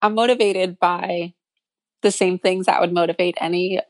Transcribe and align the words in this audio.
I'm 0.00 0.14
motivated 0.14 0.78
by 0.78 1.34
the 2.02 2.12
same 2.12 2.38
things 2.38 2.66
that 2.66 2.80
would 2.80 2.92
motivate 2.92 3.36
any 3.40 3.80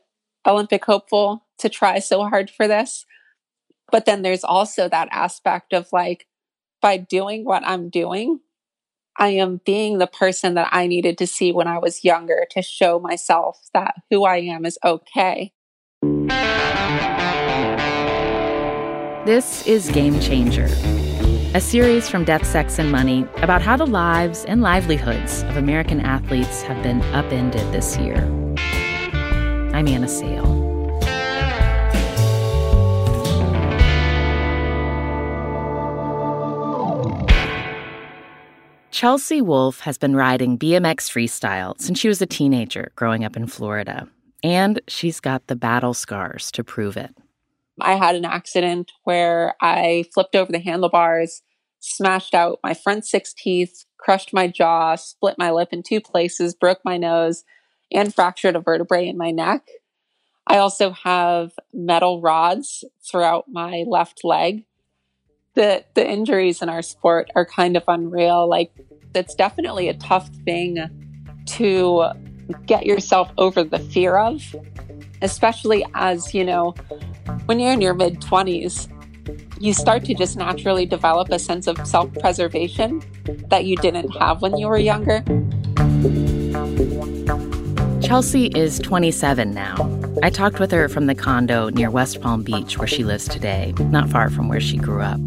Olympic 0.45 0.83
hopeful 0.85 1.45
to 1.59 1.69
try 1.69 1.99
so 1.99 2.27
hard 2.27 2.49
for 2.49 2.67
this. 2.67 3.05
But 3.91 4.05
then 4.05 4.23
there's 4.23 4.43
also 4.43 4.89
that 4.89 5.09
aspect 5.11 5.73
of 5.73 5.87
like, 5.91 6.25
by 6.81 6.97
doing 6.97 7.45
what 7.45 7.63
I'm 7.65 7.89
doing, 7.89 8.39
I 9.17 9.29
am 9.29 9.61
being 9.65 9.97
the 9.97 10.07
person 10.07 10.55
that 10.55 10.69
I 10.71 10.87
needed 10.87 11.17
to 11.19 11.27
see 11.27 11.51
when 11.51 11.67
I 11.67 11.77
was 11.77 12.03
younger 12.03 12.47
to 12.51 12.61
show 12.61 12.99
myself 12.99 13.59
that 13.73 13.95
who 14.09 14.23
I 14.23 14.37
am 14.37 14.65
is 14.65 14.79
okay. 14.83 15.51
This 19.25 19.67
is 19.67 19.89
Game 19.89 20.19
Changer 20.19 20.69
a 21.55 21.59
series 21.59 22.07
from 22.07 22.23
Death, 22.23 22.45
Sex, 22.45 22.77
and 22.77 22.91
Money 22.91 23.25
about 23.37 23.63
how 23.63 23.75
the 23.75 23.87
lives 23.87 24.45
and 24.45 24.61
livelihoods 24.61 25.41
of 25.43 25.57
American 25.57 25.99
athletes 25.99 26.61
have 26.61 26.81
been 26.83 27.01
upended 27.13 27.73
this 27.73 27.97
year. 27.97 28.17
I'm 29.73 29.87
Anna 29.87 30.07
Sale. 30.07 30.67
Chelsea 38.91 39.41
Wolfe 39.41 39.79
has 39.79 39.97
been 39.97 40.15
riding 40.15 40.55
BMX 40.55 41.09
freestyle 41.09 41.79
since 41.81 41.97
she 41.97 42.09
was 42.09 42.21
a 42.21 42.27
teenager 42.27 42.91
growing 42.95 43.23
up 43.23 43.35
in 43.35 43.47
Florida, 43.47 44.07
and 44.43 44.79
she's 44.87 45.19
got 45.19 45.47
the 45.47 45.55
battle 45.55 45.95
scars 45.95 46.51
to 46.51 46.63
prove 46.63 46.95
it. 46.95 47.15
I 47.81 47.95
had 47.95 48.15
an 48.15 48.25
accident 48.25 48.91
where 49.03 49.55
I 49.61 50.05
flipped 50.13 50.35
over 50.35 50.51
the 50.51 50.59
handlebars, 50.59 51.41
smashed 51.79 52.33
out 52.33 52.59
my 52.63 52.73
front 52.73 53.05
six 53.05 53.33
teeth, 53.33 53.85
crushed 53.97 54.33
my 54.33 54.47
jaw, 54.47 54.95
split 54.95 55.35
my 55.37 55.51
lip 55.51 55.69
in 55.71 55.83
two 55.83 56.01
places, 56.01 56.55
broke 56.55 56.79
my 56.83 56.97
nose, 56.97 57.43
and 57.91 58.13
fractured 58.13 58.55
a 58.55 58.59
vertebrae 58.59 59.07
in 59.07 59.17
my 59.17 59.31
neck. 59.31 59.67
I 60.47 60.57
also 60.57 60.91
have 60.91 61.51
metal 61.73 62.21
rods 62.21 62.83
throughout 63.09 63.45
my 63.49 63.85
left 63.87 64.21
leg. 64.23 64.65
The 65.53 65.85
the 65.93 66.07
injuries 66.07 66.61
in 66.61 66.69
our 66.69 66.81
sport 66.81 67.29
are 67.35 67.45
kind 67.45 67.77
of 67.77 67.83
unreal. 67.87 68.49
Like 68.49 68.71
it's 69.13 69.35
definitely 69.35 69.89
a 69.89 69.93
tough 69.93 70.29
thing 70.45 70.77
to 71.45 72.05
get 72.65 72.85
yourself 72.85 73.31
over 73.37 73.63
the 73.63 73.79
fear 73.79 74.17
of, 74.17 74.41
especially 75.21 75.85
as, 75.93 76.33
you 76.33 76.43
know, 76.43 76.71
when 77.45 77.59
you're 77.59 77.73
in 77.73 77.81
your 77.81 77.93
mid 77.93 78.21
20s, 78.21 78.89
you 79.59 79.73
start 79.73 80.05
to 80.05 80.13
just 80.13 80.37
naturally 80.37 80.85
develop 80.85 81.29
a 81.29 81.39
sense 81.39 81.67
of 81.67 81.85
self 81.85 82.13
preservation 82.19 83.01
that 83.49 83.65
you 83.65 83.75
didn't 83.77 84.09
have 84.11 84.41
when 84.41 84.57
you 84.57 84.67
were 84.67 84.77
younger. 84.77 85.23
Chelsea 88.01 88.47
is 88.47 88.79
27 88.79 89.53
now. 89.53 89.98
I 90.21 90.29
talked 90.29 90.59
with 90.59 90.71
her 90.71 90.89
from 90.89 91.05
the 91.05 91.15
condo 91.15 91.69
near 91.69 91.89
West 91.89 92.21
Palm 92.21 92.43
Beach 92.43 92.77
where 92.77 92.87
she 92.87 93.03
lives 93.03 93.27
today, 93.27 93.73
not 93.79 94.09
far 94.09 94.29
from 94.29 94.49
where 94.49 94.59
she 94.59 94.77
grew 94.77 95.01
up. 95.01 95.19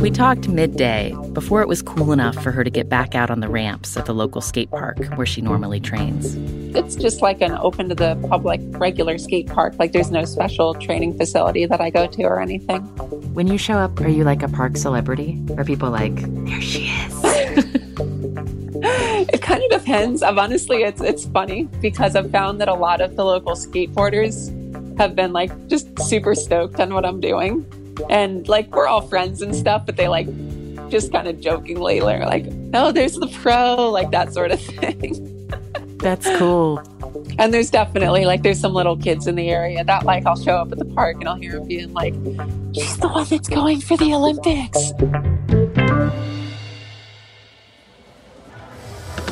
We 0.00 0.10
talked 0.10 0.48
midday, 0.48 1.14
before 1.32 1.60
it 1.62 1.68
was 1.68 1.82
cool 1.82 2.12
enough 2.12 2.42
for 2.42 2.50
her 2.50 2.64
to 2.64 2.70
get 2.70 2.88
back 2.88 3.14
out 3.14 3.30
on 3.30 3.40
the 3.40 3.48
ramps 3.48 3.96
at 3.96 4.06
the 4.06 4.14
local 4.14 4.40
skate 4.40 4.70
park 4.70 4.98
where 5.16 5.26
she 5.26 5.40
normally 5.40 5.80
trains. 5.80 6.36
It's 6.74 6.94
just 6.94 7.20
like 7.20 7.40
an 7.40 7.52
open 7.52 7.88
to 7.90 7.94
the 7.94 8.16
public 8.28 8.60
regular 8.70 9.18
skate 9.18 9.48
park. 9.48 9.74
Like 9.78 9.92
there's 9.92 10.10
no 10.10 10.24
special 10.24 10.74
training 10.74 11.18
facility 11.18 11.66
that 11.66 11.80
I 11.80 11.90
go 11.90 12.06
to 12.06 12.22
or 12.22 12.40
anything. 12.40 12.82
When 13.34 13.46
you 13.46 13.58
show 13.58 13.74
up, 13.74 14.00
are 14.00 14.08
you 14.08 14.24
like 14.24 14.42
a 14.42 14.48
park 14.48 14.76
celebrity? 14.76 15.42
Are 15.58 15.64
people 15.64 15.90
like, 15.90 16.14
there 16.46 16.60
she 16.60 16.86
is? 16.88 17.39
It 19.90 19.92
kind 19.92 20.04
of 20.04 20.08
depends. 20.08 20.22
I've 20.22 20.38
honestly, 20.38 20.82
it's 20.82 21.00
it's 21.00 21.26
funny 21.26 21.64
because 21.80 22.16
I've 22.16 22.30
found 22.30 22.60
that 22.60 22.68
a 22.68 22.74
lot 22.74 23.00
of 23.00 23.16
the 23.16 23.24
local 23.24 23.52
skateboarders 23.52 24.98
have 24.98 25.14
been 25.14 25.32
like 25.32 25.68
just 25.68 25.98
super 26.00 26.34
stoked 26.34 26.80
on 26.80 26.94
what 26.94 27.04
I'm 27.04 27.20
doing, 27.20 27.66
and 28.08 28.46
like 28.48 28.74
we're 28.74 28.86
all 28.86 29.02
friends 29.02 29.42
and 29.42 29.54
stuff, 29.54 29.86
but 29.86 29.96
they 29.96 30.08
like 30.08 30.26
just 30.90 31.12
kind 31.12 31.28
of 31.28 31.40
jokingly 31.40 32.00
are 32.00 32.26
like, 32.26 32.46
"Oh, 32.74 32.92
there's 32.92 33.14
the 33.14 33.28
pro," 33.42 33.90
like 33.90 34.10
that 34.10 34.32
sort 34.32 34.50
of 34.50 34.60
thing. 34.80 35.48
That's 35.98 36.26
cool. 36.38 36.82
And 37.38 37.52
there's 37.52 37.70
definitely 37.70 38.24
like 38.24 38.42
there's 38.42 38.60
some 38.60 38.72
little 38.72 38.96
kids 38.96 39.26
in 39.26 39.34
the 39.34 39.50
area 39.50 39.84
that 39.84 40.04
like 40.04 40.26
I'll 40.26 40.36
show 40.36 40.56
up 40.56 40.72
at 40.72 40.78
the 40.78 40.84
park 40.84 41.16
and 41.20 41.28
I'll 41.28 41.36
hear 41.36 41.52
them 41.52 41.68
being 41.68 41.92
like, 41.92 42.14
"She's 42.74 42.96
the 42.98 43.08
one 43.08 43.26
that's 43.28 43.48
going 43.48 43.80
for 43.80 43.96
the 43.96 44.14
Olympics." 44.14 44.92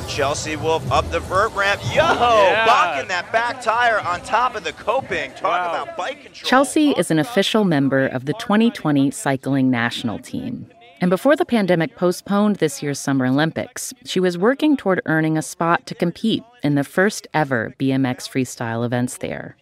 Chelsea 0.09 0.57
Wolfe 0.57 0.91
up 0.91 1.09
the 1.11 1.21
vert 1.21 1.55
ramp. 1.55 1.81
Yo, 1.85 1.97
yeah. 1.97 2.65
blocking 2.65 3.09
that 3.09 3.31
back 3.31 3.61
tire 3.63 4.01
on 4.01 4.21
top 4.23 4.57
of 4.57 4.65
the 4.65 4.73
coping. 4.73 5.31
Talk 5.33 5.43
wow. 5.43 5.83
about 5.83 5.97
bike 5.97 6.23
control. 6.25 6.49
Chelsea 6.49 6.91
is 6.93 7.11
an 7.11 7.19
official 7.19 7.65
member 7.65 8.07
of 8.07 8.25
the 8.25 8.33
2020 8.35 9.11
cycling 9.11 9.71
national 9.71 10.19
team. 10.19 10.67
And 11.01 11.11
before 11.11 11.37
the 11.37 11.45
pandemic 11.45 11.95
postponed 11.95 12.57
this 12.57 12.83
year's 12.83 12.99
Summer 12.99 13.27
Olympics, 13.27 13.95
she 14.05 14.19
was 14.19 14.37
working 14.37 14.77
toward 14.77 15.01
earning 15.07 15.39
a 15.39 15.43
spot 15.43 15.87
to 15.87 15.95
compete 15.95 16.43
in 16.65 16.75
the 16.75 16.83
first 16.83 17.29
ever 17.33 17.75
BMX 17.79 18.29
freestyle 18.29 18.85
events 18.85 19.19
there. 19.19 19.57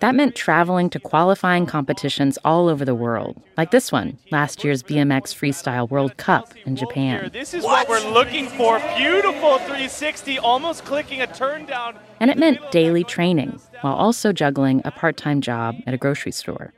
That 0.00 0.14
meant 0.14 0.34
traveling 0.34 0.90
to 0.90 1.00
qualifying 1.00 1.66
competitions 1.66 2.38
all 2.44 2.68
over 2.68 2.84
the 2.84 2.94
world, 2.94 3.42
like 3.56 3.70
this 3.70 3.90
one, 3.92 4.18
last 4.30 4.64
year's 4.64 4.82
BMX 4.82 5.34
Freestyle 5.34 5.88
World 5.88 6.16
Cup 6.16 6.52
in 6.66 6.76
Japan. 6.76 7.30
This 7.32 7.54
is 7.54 7.64
what, 7.64 7.88
what 7.88 8.04
we're 8.04 8.10
looking 8.12 8.46
for. 8.48 8.78
Beautiful 8.96 9.58
360, 9.58 10.38
almost 10.38 10.84
clicking 10.84 11.20
a 11.22 11.26
turn 11.26 11.66
down. 11.66 11.96
And 12.20 12.30
it 12.30 12.38
meant 12.38 12.70
daily 12.70 13.04
training 13.04 13.60
while 13.80 13.94
also 13.94 14.32
juggling 14.32 14.82
a 14.84 14.90
part 14.90 15.16
time 15.16 15.40
job 15.40 15.76
at 15.86 15.94
a 15.94 15.98
grocery 15.98 16.32
store. 16.32 16.72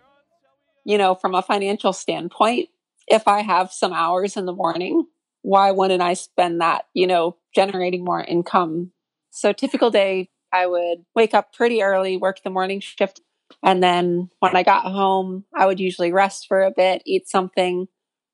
you 0.85 0.97
know, 0.99 1.15
from 1.15 1.35
a 1.35 1.43
financial 1.43 1.93
standpoint, 1.93 2.69
if 3.09 3.27
I 3.29 3.43
have 3.43 3.73
some 3.73 3.93
hours 3.93 4.37
in 4.37 4.47
the 4.47 4.53
morning, 4.53 5.07
why 5.43 5.71
wouldn't 5.73 6.03
I 6.03 6.15
spend 6.15 6.61
that, 6.61 6.87
you 6.95 7.07
know, 7.07 7.37
generating 7.55 8.05
more 8.05 8.23
income? 8.23 8.93
So, 9.31 9.53
typical 9.53 9.91
day, 9.91 10.31
I 10.53 10.67
would 10.67 11.05
wake 11.15 11.35
up 11.35 11.53
pretty 11.53 11.83
early, 11.83 12.17
work 12.17 12.43
the 12.43 12.51
morning 12.51 12.81
shift. 12.81 13.21
And 13.63 13.83
then 13.83 14.31
when 14.41 14.57
I 14.57 14.63
got 14.63 14.91
home, 14.91 15.45
I 15.55 15.67
would 15.67 15.81
usually 15.81 16.13
rest 16.13 16.47
for 16.49 16.63
a 16.63 16.73
bit, 16.75 17.03
eat 17.07 17.29
something, 17.29 17.87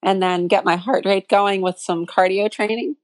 and 0.03 0.23
then 0.23 0.49
get 0.49 0.65
my 0.65 0.77
heart 0.77 1.05
rate 1.05 1.29
going 1.29 1.63
with 1.63 1.79
some 1.79 2.07
cardio 2.07 2.51
training. 2.51 2.97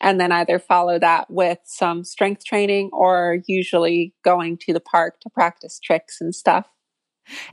And 0.00 0.20
then 0.20 0.32
either 0.32 0.58
follow 0.58 0.98
that 0.98 1.30
with 1.30 1.58
some 1.64 2.04
strength 2.04 2.44
training 2.44 2.90
or 2.92 3.38
usually 3.46 4.12
going 4.24 4.58
to 4.62 4.72
the 4.72 4.80
park 4.80 5.20
to 5.20 5.30
practice 5.30 5.78
tricks 5.78 6.20
and 6.20 6.34
stuff. 6.34 6.66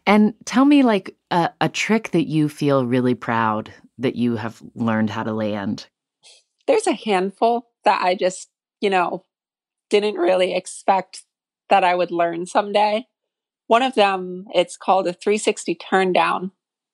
And 0.06 0.34
tell 0.44 0.66
me, 0.66 0.84
like, 0.84 1.16
a, 1.30 1.52
a 1.62 1.70
trick 1.70 2.12
that 2.12 2.28
you 2.28 2.50
feel 2.50 2.86
really 2.86 3.16
proud 3.16 3.72
that 4.00 4.16
you 4.16 4.36
have 4.36 4.62
learned 4.76 5.12
how 5.12 5.24
to 5.24 5.32
land. 5.32 5.88
There's 6.68 6.88
a 6.88 6.94
handful 6.94 7.70
that 7.86 8.02
I 8.04 8.16
just, 8.16 8.50
you 8.82 8.90
know, 8.90 9.24
didn't 9.92 10.16
really 10.16 10.56
expect 10.56 11.24
that 11.70 11.84
I 11.84 11.94
would 11.94 12.10
learn 12.12 12.48
someday. 12.48 13.06
One 13.68 13.84
of 13.84 13.94
them, 13.94 14.46
it's 14.54 14.76
called 14.76 15.08
a 15.08 15.14
360 15.14 15.76
turn 15.76 16.12
down. 16.12 16.52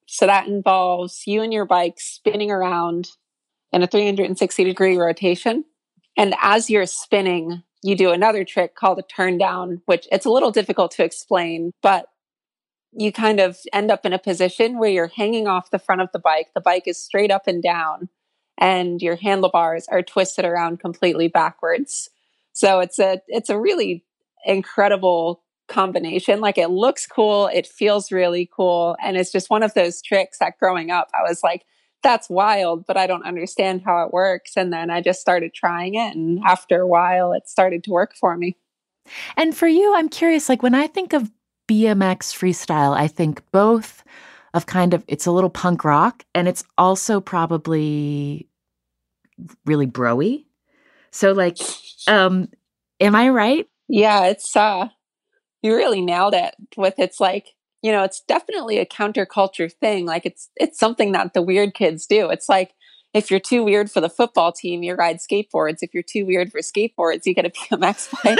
So 0.07 0.25
that 0.25 0.47
involves 0.47 1.23
you 1.25 1.41
and 1.41 1.53
your 1.53 1.65
bike 1.65 1.95
spinning 1.99 2.51
around 2.51 3.09
in 3.71 3.83
a 3.83 3.88
360 3.88 4.63
degree 4.63 4.97
rotation. 4.97 5.63
And 6.17 6.35
as 6.41 6.69
you're 6.69 6.85
spinning, 6.85 7.63
you 7.83 7.95
do 7.95 8.11
another 8.11 8.44
trick 8.44 8.75
called 8.75 8.99
a 8.99 9.03
turn 9.03 9.38
down, 9.38 9.81
which 9.85 10.07
it's 10.11 10.25
a 10.25 10.31
little 10.31 10.51
difficult 10.51 10.91
to 10.91 11.03
explain, 11.03 11.71
but 11.81 12.07
you 12.91 13.11
kind 13.11 13.39
of 13.39 13.57
end 13.73 13.91
up 13.91 14.05
in 14.05 14.13
a 14.13 14.19
position 14.19 14.79
where 14.79 14.89
you're 14.89 15.11
hanging 15.15 15.47
off 15.47 15.69
the 15.69 15.79
front 15.79 16.01
of 16.01 16.09
the 16.13 16.19
bike. 16.19 16.47
The 16.55 16.61
bike 16.61 16.88
is 16.88 17.03
straight 17.03 17.31
up 17.31 17.45
and 17.45 17.61
down, 17.61 18.09
and 18.57 19.01
your 19.01 19.17
handlebars 19.17 19.88
are 19.89 20.01
twisted 20.01 20.45
around 20.45 20.79
completely 20.79 21.27
backwards. 21.27 22.09
So 22.57 22.80
it's 22.80 22.98
a 22.98 23.21
it's 23.27 23.51
a 23.51 23.59
really 23.59 24.04
incredible 24.44 25.44
combination. 25.68 26.42
Like 26.42 26.57
it 26.57 26.71
looks 26.71 27.06
cool, 27.06 27.51
it 27.54 27.68
feels 27.68 28.12
really 28.12 28.50
cool, 28.51 28.95
and 29.00 29.15
it's 29.15 29.31
just 29.31 29.51
one 29.51 29.62
of 29.62 29.75
those 29.75 30.01
tricks 30.01 30.39
that 30.39 30.57
growing 30.57 30.89
up 30.89 31.07
I 31.13 31.21
was 31.21 31.44
like, 31.44 31.65
that's 32.01 32.31
wild, 32.31 32.88
but 32.88 32.98
I 32.98 33.06
don't 33.06 33.27
understand 33.27 33.83
how 33.86 34.04
it 34.04 34.12
works. 34.12 34.54
And 34.57 34.74
then 34.74 34.89
I 34.89 35.01
just 35.01 35.21
started 35.21 35.54
trying 35.54 35.94
it, 35.94 36.15
and 36.15 36.39
after 36.44 36.81
a 36.81 36.88
while, 36.88 37.31
it 37.31 37.48
started 37.48 37.83
to 37.83 37.92
work 37.92 38.15
for 38.15 38.36
me. 38.36 38.57
And 39.36 39.56
for 39.56 39.68
you, 39.68 39.94
I'm 39.95 40.09
curious, 40.09 40.50
like 40.50 40.63
when 40.63 40.74
I 40.74 40.88
think 40.88 41.13
of 41.13 41.31
BMX 41.68 42.33
freestyle, 42.33 42.98
I 42.98 43.07
think 43.07 43.44
both 43.51 44.04
of 44.56 44.65
kind 44.65 44.95
of 44.95 45.04
it's 45.07 45.27
a 45.27 45.31
little 45.31 45.51
punk 45.51 45.83
rock 45.83 46.25
and 46.33 46.48
it's 46.48 46.63
also 46.75 47.21
probably 47.21 48.50
really 49.68 49.86
broy. 49.86 50.46
So 51.18 51.31
like 51.31 51.58
um 52.08 52.50
am 53.00 53.16
I 53.16 53.30
right? 53.30 53.68
Yeah, 53.88 54.25
it's 54.25 54.56
uh 54.56 54.90
you 55.62 55.75
really 55.75 56.02
nailed 56.02 56.34
it 56.34 56.56
with 56.75 56.96
it's 56.98 57.19
like 57.19 57.56
you 57.81 57.92
know 57.92 58.04
it's 58.04 58.22
definitely 58.22 58.78
a 58.78 58.86
counterculture 58.86 59.72
thing 59.72 60.06
like 60.06 60.25
it's 60.25 60.50
it's 60.56 60.80
something 60.80 61.12
that 61.12 61.34
the 61.34 61.42
weird 61.42 61.74
kids 61.74 62.06
do 62.06 62.30
it's 62.30 62.48
like 62.50 62.74
if 63.14 63.30
you're 63.30 63.40
too 63.40 63.64
weird 63.64 63.90
for 63.92 64.02
the 64.02 64.10
football 64.10 64.52
team 64.52 64.81
you 64.84 64.94
ride 64.96 65.18
skateboards 65.18 65.80
if 65.81 65.94
you're 65.94 66.04
too 66.04 66.25
weird 66.25 66.52
for 66.52 66.60
skateboards 66.60 67.25
you 67.25 67.34
get 67.34 67.46
a 67.46 67.50
bmx 67.50 68.12
bike 68.24 68.40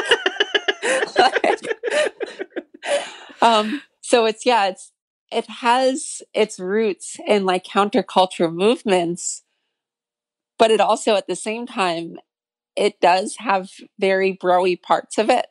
um, 3.42 3.82
so 4.02 4.26
it's 4.26 4.46
yeah, 4.46 4.68
it's 4.68 4.92
it 5.32 5.50
has 5.50 6.22
its 6.34 6.60
roots 6.60 7.18
in 7.28 7.46
like 7.46 7.66
counterculture 7.66 8.54
movements, 8.54 9.44
but 10.58 10.72
it 10.72 10.80
also 10.80 11.16
at 11.16 11.28
the 11.28 11.36
same 11.36 11.66
time 11.66 12.18
it 12.78 13.02
does 13.02 13.38
have 13.40 13.70
very 14.00 14.38
broy 14.38 14.82
parts 14.82 15.18
of 15.18 15.30
it. 15.30 15.48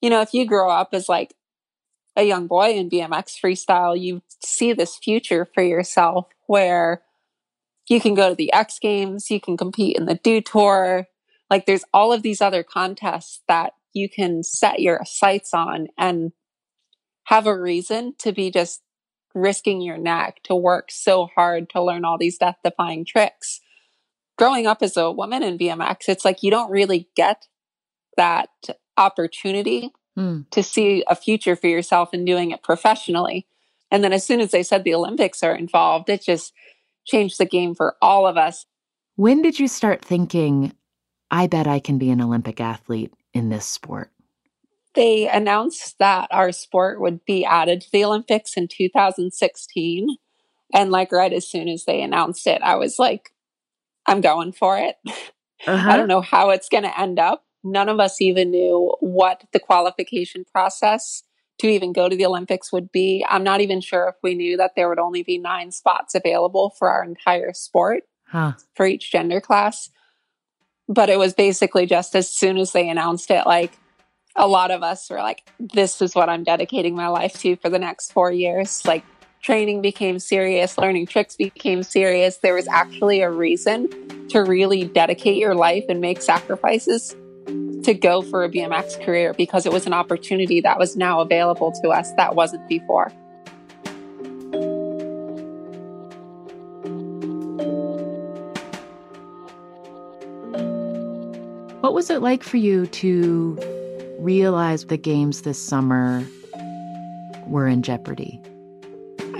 You 0.00 0.10
know, 0.10 0.20
if 0.20 0.34
you 0.34 0.46
grow 0.46 0.70
up 0.70 0.90
as 0.92 1.08
like 1.08 1.34
a 2.14 2.24
young 2.24 2.46
boy 2.46 2.72
in 2.72 2.90
BMX 2.90 3.40
freestyle, 3.42 3.98
you 3.98 4.22
see 4.44 4.72
this 4.72 4.96
future 4.96 5.48
for 5.54 5.62
yourself 5.62 6.26
where 6.46 7.02
you 7.88 8.00
can 8.00 8.14
go 8.14 8.30
to 8.30 8.34
the 8.34 8.52
X 8.52 8.78
Games, 8.78 9.30
you 9.30 9.40
can 9.40 9.56
compete 9.56 9.96
in 9.96 10.06
the 10.06 10.14
Dew 10.14 10.40
Tour. 10.40 11.06
Like 11.50 11.66
there's 11.66 11.84
all 11.92 12.12
of 12.12 12.22
these 12.22 12.40
other 12.40 12.62
contests 12.62 13.40
that 13.48 13.72
you 13.92 14.08
can 14.08 14.42
set 14.42 14.80
your 14.80 15.00
sights 15.04 15.52
on 15.54 15.88
and 15.98 16.32
have 17.24 17.46
a 17.46 17.58
reason 17.58 18.14
to 18.18 18.32
be 18.32 18.50
just 18.50 18.82
risking 19.34 19.80
your 19.80 19.96
neck 19.96 20.40
to 20.44 20.54
work 20.54 20.90
so 20.90 21.28
hard 21.34 21.70
to 21.70 21.82
learn 21.82 22.04
all 22.04 22.18
these 22.18 22.38
death 22.38 22.56
defying 22.62 23.04
tricks. 23.04 23.60
Growing 24.38 24.66
up 24.66 24.82
as 24.82 24.96
a 24.96 25.10
woman 25.10 25.42
in 25.42 25.58
BMX, 25.58 26.08
it's 26.08 26.24
like 26.24 26.42
you 26.42 26.50
don't 26.50 26.70
really 26.70 27.08
get 27.16 27.46
that 28.16 28.48
opportunity 28.96 29.90
mm. 30.18 30.48
to 30.50 30.62
see 30.62 31.04
a 31.06 31.14
future 31.14 31.56
for 31.56 31.66
yourself 31.66 32.12
in 32.12 32.24
doing 32.24 32.50
it 32.50 32.62
professionally. 32.62 33.46
And 33.90 34.02
then 34.02 34.12
as 34.12 34.24
soon 34.24 34.40
as 34.40 34.50
they 34.50 34.62
said 34.62 34.84
the 34.84 34.94
Olympics 34.94 35.42
are 35.42 35.54
involved, 35.54 36.08
it 36.08 36.22
just 36.22 36.52
changed 37.04 37.38
the 37.38 37.44
game 37.44 37.74
for 37.74 37.96
all 38.00 38.26
of 38.26 38.36
us. 38.36 38.66
When 39.16 39.42
did 39.42 39.58
you 39.58 39.68
start 39.68 40.04
thinking, 40.04 40.72
I 41.30 41.46
bet 41.46 41.66
I 41.66 41.78
can 41.78 41.98
be 41.98 42.10
an 42.10 42.20
Olympic 42.20 42.60
athlete 42.60 43.12
in 43.34 43.50
this 43.50 43.66
sport? 43.66 44.10
they 44.94 45.28
announced 45.28 45.98
that 45.98 46.28
our 46.30 46.52
sport 46.52 47.00
would 47.00 47.24
be 47.24 47.44
added 47.44 47.80
to 47.80 47.92
the 47.92 48.04
Olympics 48.04 48.56
in 48.56 48.68
2016. 48.68 50.16
And 50.74 50.90
like 50.90 51.12
right 51.12 51.32
as 51.32 51.48
soon 51.48 51.68
as 51.68 51.84
they 51.84 52.02
announced 52.02 52.46
it, 52.46 52.60
I 52.62 52.76
was 52.76 52.98
like, 52.98 53.32
I'm 54.06 54.20
going 54.20 54.52
for 54.52 54.78
it. 54.78 54.96
Uh-huh. 55.64 55.90
I 55.90 55.96
don't 55.96 56.08
know 56.08 56.20
how 56.20 56.50
it's 56.50 56.68
going 56.68 56.82
to 56.82 57.00
end 57.00 57.20
up. 57.20 57.44
None 57.62 57.88
of 57.88 58.00
us 58.00 58.20
even 58.20 58.50
knew 58.50 58.92
what 58.98 59.44
the 59.52 59.60
qualification 59.60 60.44
process 60.44 61.22
to 61.60 61.68
even 61.68 61.92
go 61.92 62.08
to 62.08 62.16
the 62.16 62.26
Olympics 62.26 62.72
would 62.72 62.90
be. 62.90 63.24
I'm 63.28 63.44
not 63.44 63.60
even 63.60 63.80
sure 63.80 64.08
if 64.08 64.16
we 64.24 64.34
knew 64.34 64.56
that 64.56 64.72
there 64.74 64.88
would 64.88 64.98
only 64.98 65.22
be 65.22 65.38
nine 65.38 65.70
spots 65.70 66.16
available 66.16 66.74
for 66.76 66.90
our 66.90 67.04
entire 67.04 67.52
sport 67.52 68.02
huh. 68.26 68.54
for 68.74 68.86
each 68.86 69.12
gender 69.12 69.40
class. 69.40 69.88
But 70.88 71.08
it 71.08 71.18
was 71.20 71.32
basically 71.32 71.86
just 71.86 72.16
as 72.16 72.28
soon 72.28 72.58
as 72.58 72.72
they 72.72 72.88
announced 72.88 73.30
it, 73.30 73.46
like, 73.46 73.78
a 74.34 74.48
lot 74.48 74.70
of 74.70 74.82
us 74.82 75.08
were 75.10 75.18
like, 75.18 75.48
this 75.60 76.02
is 76.02 76.14
what 76.14 76.28
I'm 76.28 76.42
dedicating 76.42 76.96
my 76.96 77.08
life 77.08 77.34
to 77.40 77.56
for 77.56 77.68
the 77.68 77.78
next 77.78 78.12
four 78.12 78.32
years. 78.32 78.84
Like, 78.84 79.04
training 79.42 79.82
became 79.82 80.20
serious, 80.20 80.78
learning 80.78 81.06
tricks 81.06 81.36
became 81.36 81.82
serious. 81.82 82.36
There 82.38 82.54
was 82.54 82.68
actually 82.68 83.20
a 83.20 83.30
reason 83.30 83.88
to 84.28 84.40
really 84.40 84.84
dedicate 84.84 85.36
your 85.36 85.54
life 85.54 85.84
and 85.88 86.00
make 86.00 86.22
sacrifices 86.22 87.16
to 87.82 87.92
go 87.92 88.22
for 88.22 88.44
a 88.44 88.48
BMX 88.48 89.04
career 89.04 89.34
because 89.34 89.66
it 89.66 89.72
was 89.72 89.84
an 89.86 89.92
opportunity 89.92 90.60
that 90.60 90.78
was 90.78 90.96
now 90.96 91.20
available 91.20 91.72
to 91.82 91.88
us 91.88 92.12
that 92.12 92.36
wasn't 92.36 92.66
before. 92.68 93.10
What 101.80 101.94
was 101.94 102.10
it 102.10 102.22
like 102.22 102.44
for 102.44 102.58
you 102.58 102.86
to 102.86 103.58
realize 104.20 104.86
the 104.86 104.96
games 104.96 105.42
this 105.42 105.60
summer 105.60 106.24
were 107.48 107.66
in 107.66 107.82
jeopardy? 107.82 108.40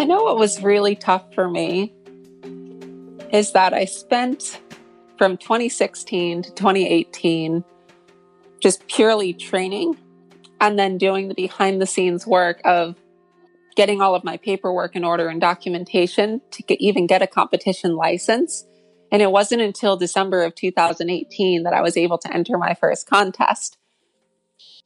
I 0.03 0.05
know 0.05 0.25
what 0.25 0.37
was 0.37 0.61
really 0.61 0.97
tough 0.97 1.33
for 1.33 1.49
me 1.49 1.95
is 3.33 3.53
that 3.53 3.73
I 3.73 3.85
spent 3.85 4.61
from 5.17 5.37
2016 5.37 6.43
to 6.43 6.51
2018 6.51 7.63
just 8.59 8.85
purely 8.89 9.33
training 9.33 9.97
and 10.61 10.77
then 10.77 10.99
doing 10.99 11.29
the 11.29 11.35
behind 11.35 11.81
the 11.81 11.87
scenes 11.87 12.27
work 12.27 12.61
of 12.65 12.97
getting 13.77 14.01
all 14.03 14.17
of 14.17 14.25
my 14.25 14.39
paperwork 14.39 14.97
in 14.97 15.05
order 15.05 15.29
and 15.29 15.41
documentation 15.41 16.41
to 16.51 16.65
get, 16.65 16.81
even 16.81 17.07
get 17.07 17.23
a 17.23 17.29
competition 17.29 17.95
license. 17.95 18.67
And 19.13 19.23
it 19.23 19.31
wasn't 19.31 19.63
until 19.63 19.97
December 19.97 20.43
of 20.43 20.57
2018 20.57 21.63
that 21.63 21.75
I 21.75 21.81
was 21.81 21.97
able 21.97 22.19
to 22.19 22.35
enter 22.35 22.59
my 22.59 22.75
first 22.75 23.09
contest 23.09 23.79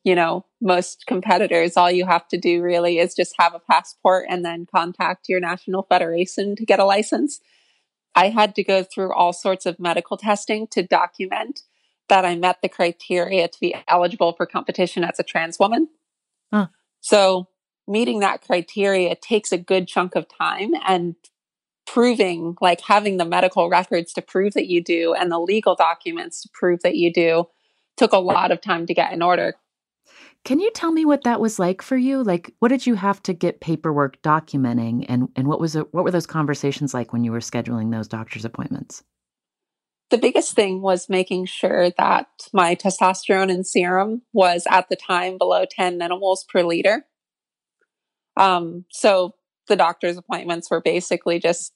you 0.07 0.15
know, 0.15 0.47
most 0.61 1.05
competitors, 1.09 1.77
all 1.77 1.91
you 1.91 2.07
have 2.07 2.29
to 2.29 2.39
do 2.39 2.63
really 2.63 3.01
is 3.01 3.13
just 3.13 3.35
have 3.41 3.57
a 3.57 3.59
passport 3.59 4.27
and 4.31 4.45
then 4.45 4.65
contact 4.73 5.29
your 5.29 5.41
national 5.41 5.83
federation 5.83 6.55
to 6.55 6.65
get 6.65 6.79
a 6.79 6.85
license. 6.85 7.41
I 8.15 8.29
had 8.29 8.55
to 8.55 8.63
go 8.63 8.85
through 8.85 9.13
all 9.13 9.33
sorts 9.33 9.67
of 9.67 9.81
medical 9.81 10.17
testing 10.17 10.69
to 10.69 10.85
document 10.85 11.63
that 12.09 12.25
I 12.25 12.37
met 12.37 12.59
the 12.63 12.69
criteria 12.69 13.49
to 13.49 13.61
be 13.61 13.75
eligible 13.89 14.33
for 14.33 14.47
competition 14.47 15.03
as 15.03 15.19
a 15.19 15.25
trans 15.25 15.59
woman. 15.59 15.89
Huh. 16.53 16.69
So, 17.01 17.49
meeting 17.89 18.21
that 18.21 18.43
criteria 18.43 19.17
takes 19.17 19.51
a 19.51 19.59
good 19.59 19.89
chunk 19.89 20.15
of 20.15 20.27
time 20.29 20.71
and 20.87 21.17
proving, 21.85 22.57
like 22.61 22.81
having 22.81 23.17
the 23.17 23.25
medical 23.25 23.69
records 23.69 24.13
to 24.13 24.23
prove 24.23 24.55
that 24.55 24.69
you 24.69 24.85
do 24.85 25.15
and 25.15 25.33
the 25.33 25.41
legal 25.41 25.75
documents 25.75 26.43
to 26.43 26.49
prove 26.55 26.83
that 26.83 26.95
you 26.95 27.13
do, 27.13 27.47
took 27.97 28.13
a 28.13 28.19
lot 28.19 28.53
of 28.53 28.61
time 28.61 28.87
to 28.87 28.95
get 28.95 29.13
in 29.13 29.21
order 29.21 29.57
Can 30.47 30.61
you 30.61 30.71
tell 30.71 30.93
me 30.93 31.05
what 31.05 31.25
that 31.25 31.41
was 31.41 31.59
like 31.59 31.83
for 31.83 31.97
you? 31.97 32.23
Like, 32.23 32.55
what 32.61 32.69
did 32.69 32.87
you 32.87 32.95
have 32.95 33.21
to 33.25 33.33
get 33.33 33.61
paperwork 33.61 34.23
documenting, 34.23 35.05
and 35.09 35.29
and 35.35 35.49
what 35.49 35.59
was 35.59 35.75
it, 35.75 35.93
what 35.93 36.05
were 36.05 36.13
those 36.13 36.25
conversations 36.25 36.95
like 36.95 37.13
when 37.13 37.25
you 37.25 37.33
were 37.33 37.41
scheduling 37.41 37.91
those 37.91 38.07
doctor's 38.07 38.45
appointments? 38.45 39.03
The 40.11 40.19
biggest 40.19 40.55
thing 40.55 40.83
was 40.83 41.09
making 41.09 41.47
sure 41.47 41.91
that 41.99 42.29
my 42.53 42.77
testosterone 42.77 43.51
in 43.51 43.65
serum 43.65 44.23
was 44.33 44.69
at 44.71 44.89
the 44.89 44.95
time 44.95 45.37
below 45.37 45.65
10 45.69 45.99
nanomoles 45.99 46.47
per 46.49 46.63
liter. 46.63 47.07
Um, 48.37 48.85
so 48.89 49.35
the 49.67 49.75
doctor's 49.75 50.17
appointments 50.17 50.71
were 50.71 50.81
basically 50.81 51.41
just 51.41 51.73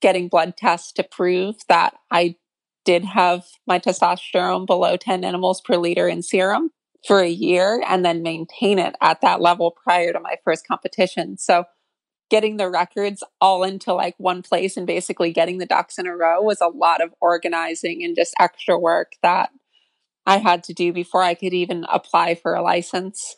getting 0.00 0.28
blood 0.28 0.56
tests 0.56 0.92
to 0.92 1.02
prove 1.02 1.56
that 1.68 1.92
I 2.10 2.36
did 2.86 3.04
have 3.04 3.44
my 3.66 3.78
testosterone 3.78 4.64
below 4.64 4.96
10 4.96 5.20
nanomoles 5.20 5.62
per 5.62 5.76
liter 5.76 6.08
in 6.08 6.22
serum 6.22 6.70
for 7.06 7.20
a 7.20 7.28
year 7.28 7.82
and 7.86 8.04
then 8.04 8.22
maintain 8.22 8.78
it 8.78 8.94
at 9.00 9.20
that 9.20 9.40
level 9.40 9.70
prior 9.70 10.12
to 10.12 10.20
my 10.20 10.36
first 10.44 10.66
competition. 10.66 11.38
So 11.38 11.64
getting 12.30 12.56
the 12.56 12.68
records 12.68 13.22
all 13.40 13.64
into 13.64 13.94
like 13.94 14.14
one 14.18 14.42
place 14.42 14.76
and 14.76 14.86
basically 14.86 15.32
getting 15.32 15.58
the 15.58 15.66
ducks 15.66 15.98
in 15.98 16.06
a 16.06 16.16
row 16.16 16.42
was 16.42 16.60
a 16.60 16.68
lot 16.68 17.02
of 17.02 17.14
organizing 17.20 18.04
and 18.04 18.16
just 18.16 18.34
extra 18.38 18.78
work 18.78 19.12
that 19.22 19.50
I 20.26 20.38
had 20.38 20.62
to 20.64 20.74
do 20.74 20.92
before 20.92 21.22
I 21.22 21.34
could 21.34 21.54
even 21.54 21.86
apply 21.90 22.34
for 22.34 22.54
a 22.54 22.62
license. 22.62 23.36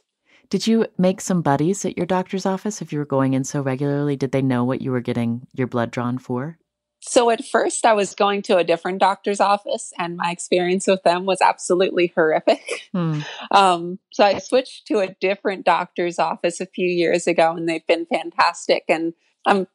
Did 0.48 0.66
you 0.66 0.86
make 0.98 1.20
some 1.20 1.42
buddies 1.42 1.84
at 1.84 1.96
your 1.96 2.06
doctor's 2.06 2.46
office 2.46 2.82
if 2.82 2.92
you 2.92 2.98
were 2.98 3.04
going 3.04 3.34
in 3.34 3.44
so 3.44 3.60
regularly? 3.60 4.16
Did 4.16 4.32
they 4.32 4.42
know 4.42 4.64
what 4.64 4.80
you 4.80 4.90
were 4.90 5.00
getting 5.00 5.46
your 5.54 5.68
blood 5.68 5.92
drawn 5.92 6.18
for? 6.18 6.58
So 7.02 7.30
at 7.30 7.44
first, 7.44 7.86
I 7.86 7.94
was 7.94 8.14
going 8.14 8.42
to 8.42 8.58
a 8.58 8.64
different 8.64 8.98
doctor's 8.98 9.40
office, 9.40 9.92
and 9.98 10.16
my 10.16 10.30
experience 10.30 10.86
with 10.86 11.02
them 11.02 11.24
was 11.24 11.40
absolutely 11.40 12.12
horrific. 12.14 12.88
Hmm. 12.92 13.20
Um, 13.52 13.98
so 14.12 14.24
I 14.24 14.38
switched 14.38 14.86
to 14.86 15.00
a 15.00 15.14
different 15.20 15.64
doctor's 15.64 16.18
office 16.18 16.60
a 16.60 16.66
few 16.66 16.86
years 16.86 17.26
ago, 17.26 17.52
and 17.56 17.68
they've 17.68 17.86
been 17.86 18.06
fantastic. 18.06 18.84
And 18.88 19.12
I'm 19.44 19.66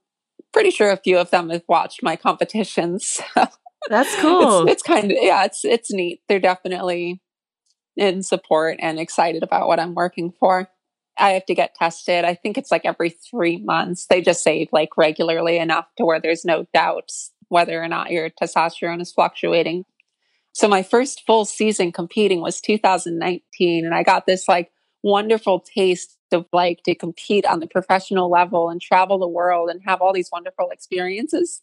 pretty 0.53 0.72
sure 0.72 0.91
a 0.91 0.98
few 0.98 1.17
of 1.17 1.32
them 1.32 1.50
have 1.50 1.63
watched 1.67 2.01
my 2.01 2.15
competitions. 2.15 3.20
That's 3.89 4.15
cool. 4.22 4.63
it's, 4.63 4.74
it's 4.74 4.84
kind 4.84 5.12
of 5.12 5.17
yeah, 5.20 5.44
it's 5.44 5.65
it's 5.65 5.91
neat. 5.91 6.22
They're 6.27 6.39
definitely 6.39 7.22
in 7.98 8.24
support 8.24 8.77
and 8.79 9.00
excited 9.00 9.44
about 9.44 9.67
what 9.67 9.79
I'm 9.79 9.94
working 9.94 10.32
for. 10.39 10.70
I 11.17 11.31
have 11.31 11.45
to 11.45 11.55
get 11.55 11.75
tested. 11.75 12.25
I 12.25 12.36
think 12.36 12.57
it's 12.57 12.72
like 12.72 12.86
every 12.86 13.10
three 13.10 13.57
months. 13.57 14.07
They 14.07 14.22
just 14.22 14.43
say 14.43 14.67
like 14.72 14.98
regularly 14.98 15.57
enough 15.57 15.88
to 15.98 16.05
where 16.05 16.19
there's 16.19 16.45
no 16.45 16.65
doubts 16.74 17.31
whether 17.50 17.81
or 17.81 17.88
not 17.88 18.12
your 18.12 18.29
testosterone 18.29 19.01
is 19.01 19.12
fluctuating. 19.12 19.86
So 20.53 20.67
my 20.67 20.84
first 20.84 21.25
full 21.25 21.45
season 21.45 21.91
competing 21.91 22.41
was 22.41 22.62
2019 22.62 23.86
and 23.86 23.93
I 23.93 24.03
got 24.03 24.25
this 24.25 24.48
like 24.48 24.72
wonderful 25.03 25.60
taste 25.60 26.17
of 26.31 26.45
like 26.51 26.81
to 26.84 26.95
compete 26.95 27.45
on 27.45 27.60
the 27.60 27.67
professional 27.67 28.29
level 28.29 28.69
and 28.69 28.81
travel 28.81 29.19
the 29.19 29.27
world 29.27 29.69
and 29.69 29.81
have 29.86 30.01
all 30.01 30.13
these 30.13 30.29
wonderful 30.31 30.69
experiences. 30.72 31.62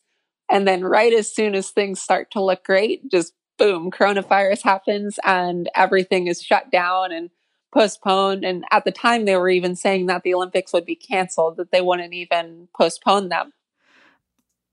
And 0.50 0.68
then 0.68 0.84
right 0.84 1.12
as 1.12 1.34
soon 1.34 1.54
as 1.54 1.70
things 1.70 2.00
start 2.00 2.30
to 2.32 2.42
look 2.42 2.64
great, 2.64 3.10
just 3.10 3.32
boom, 3.58 3.90
coronavirus 3.90 4.62
happens 4.62 5.18
and 5.24 5.68
everything 5.74 6.26
is 6.26 6.42
shut 6.42 6.70
down 6.70 7.12
and 7.12 7.30
postponed. 7.72 8.44
And 8.44 8.64
at 8.70 8.84
the 8.84 8.92
time, 8.92 9.24
they 9.24 9.36
were 9.36 9.48
even 9.48 9.74
saying 9.74 10.06
that 10.06 10.22
the 10.22 10.34
Olympics 10.34 10.72
would 10.72 10.84
be 10.84 10.94
canceled, 10.94 11.56
that 11.56 11.72
they 11.72 11.80
wouldn't 11.80 12.12
even 12.12 12.68
postpone 12.76 13.28
them. 13.28 13.52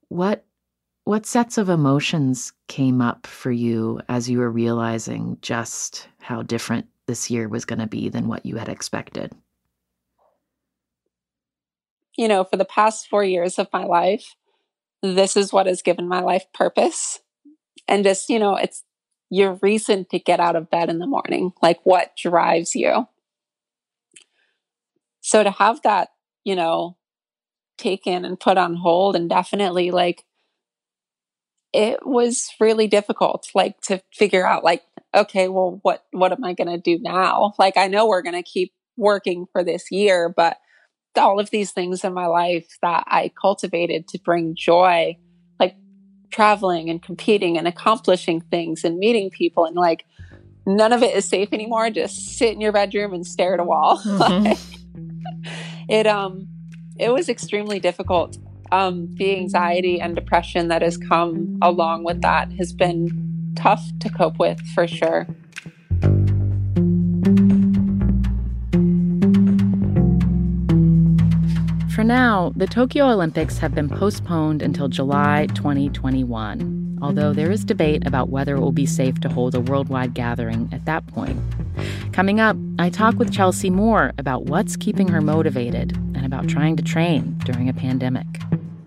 What 0.08 0.44
what 1.04 1.26
sets 1.26 1.58
of 1.58 1.68
emotions 1.68 2.52
came 2.68 3.00
up 3.00 3.26
for 3.26 3.50
you 3.50 4.00
as 4.08 4.30
you 4.30 4.38
were 4.38 4.50
realizing 4.50 5.38
just 5.40 6.06
how 6.20 6.42
different 6.42 6.86
this 7.06 7.30
year 7.30 7.48
was 7.48 7.64
going 7.64 7.80
to 7.80 7.86
be 7.86 8.08
than 8.08 8.28
what 8.28 8.46
you 8.46 8.56
had 8.56 8.68
expected? 8.68 9.32
You 12.16 12.28
know, 12.28 12.44
for 12.44 12.56
the 12.56 12.64
past 12.64 13.08
four 13.08 13.24
years 13.24 13.58
of 13.58 13.66
my 13.72 13.84
life, 13.84 14.36
this 15.02 15.36
is 15.36 15.52
what 15.52 15.66
has 15.66 15.82
given 15.82 16.06
my 16.06 16.20
life 16.20 16.44
purpose. 16.52 17.18
And 17.88 18.04
just, 18.04 18.28
you 18.28 18.38
know, 18.38 18.54
it's 18.56 18.84
your 19.30 19.58
reason 19.62 20.06
to 20.10 20.18
get 20.18 20.40
out 20.40 20.56
of 20.56 20.70
bed 20.70 20.90
in 20.90 20.98
the 20.98 21.06
morning, 21.06 21.52
like 21.62 21.78
what 21.84 22.16
drives 22.16 22.74
you. 22.74 23.06
So 25.20 25.42
to 25.44 25.50
have 25.50 25.80
that, 25.82 26.08
you 26.44 26.56
know, 26.56 26.96
taken 27.78 28.24
and 28.24 28.38
put 28.38 28.58
on 28.58 28.74
hold 28.74 29.16
and 29.16 29.28
definitely 29.28 29.90
like 29.90 30.24
it 31.72 32.04
was 32.04 32.50
really 32.60 32.86
difficult 32.86 33.48
like 33.54 33.80
to 33.80 34.02
figure 34.12 34.46
out 34.46 34.62
like 34.62 34.82
okay 35.14 35.48
well 35.48 35.78
what 35.82 36.04
what 36.12 36.30
am 36.30 36.44
i 36.44 36.52
going 36.52 36.68
to 36.68 36.78
do 36.78 37.02
now 37.02 37.54
like 37.58 37.76
i 37.76 37.86
know 37.88 38.06
we're 38.06 38.22
going 38.22 38.34
to 38.34 38.42
keep 38.42 38.72
working 38.96 39.46
for 39.50 39.64
this 39.64 39.90
year 39.90 40.28
but 40.28 40.58
all 41.16 41.40
of 41.40 41.50
these 41.50 41.72
things 41.72 42.04
in 42.04 42.12
my 42.12 42.26
life 42.26 42.76
that 42.82 43.02
i 43.06 43.30
cultivated 43.40 44.06
to 44.06 44.18
bring 44.18 44.54
joy 44.54 45.16
traveling 46.30 46.88
and 46.88 47.02
competing 47.02 47.58
and 47.58 47.66
accomplishing 47.66 48.40
things 48.40 48.84
and 48.84 48.98
meeting 48.98 49.30
people 49.30 49.64
and 49.64 49.76
like 49.76 50.04
none 50.66 50.92
of 50.92 51.02
it 51.02 51.14
is 51.14 51.24
safe 51.24 51.52
anymore. 51.52 51.90
Just 51.90 52.36
sit 52.36 52.52
in 52.52 52.60
your 52.60 52.72
bedroom 52.72 53.12
and 53.12 53.26
stare 53.26 53.54
at 53.54 53.60
a 53.60 53.64
wall. 53.64 54.00
Mm-hmm. 54.10 55.46
it 55.88 56.06
um 56.06 56.48
it 56.98 57.10
was 57.10 57.28
extremely 57.28 57.80
difficult. 57.80 58.36
Um 58.72 59.14
the 59.16 59.36
anxiety 59.36 60.00
and 60.00 60.14
depression 60.14 60.68
that 60.68 60.82
has 60.82 60.96
come 60.96 61.58
along 61.62 62.04
with 62.04 62.20
that 62.22 62.52
has 62.52 62.72
been 62.72 63.52
tough 63.56 63.90
to 64.00 64.10
cope 64.10 64.38
with 64.38 64.60
for 64.74 64.86
sure 64.86 65.26
For 72.00 72.04
now, 72.04 72.54
the 72.56 72.66
Tokyo 72.66 73.10
Olympics 73.10 73.58
have 73.58 73.74
been 73.74 73.86
postponed 73.86 74.62
until 74.62 74.88
July 74.88 75.48
2021, 75.52 76.98
although 77.02 77.34
there 77.34 77.50
is 77.50 77.62
debate 77.62 78.06
about 78.06 78.30
whether 78.30 78.56
it 78.56 78.60
will 78.60 78.72
be 78.72 78.86
safe 78.86 79.20
to 79.20 79.28
hold 79.28 79.54
a 79.54 79.60
worldwide 79.60 80.14
gathering 80.14 80.70
at 80.72 80.86
that 80.86 81.06
point. 81.08 81.38
Coming 82.14 82.40
up, 82.40 82.56
I 82.78 82.88
talk 82.88 83.16
with 83.16 83.30
Chelsea 83.30 83.68
more 83.68 84.14
about 84.16 84.46
what's 84.46 84.76
keeping 84.76 85.08
her 85.08 85.20
motivated 85.20 85.94
and 86.14 86.24
about 86.24 86.48
trying 86.48 86.74
to 86.76 86.82
train 86.82 87.36
during 87.44 87.68
a 87.68 87.74
pandemic. 87.74 88.26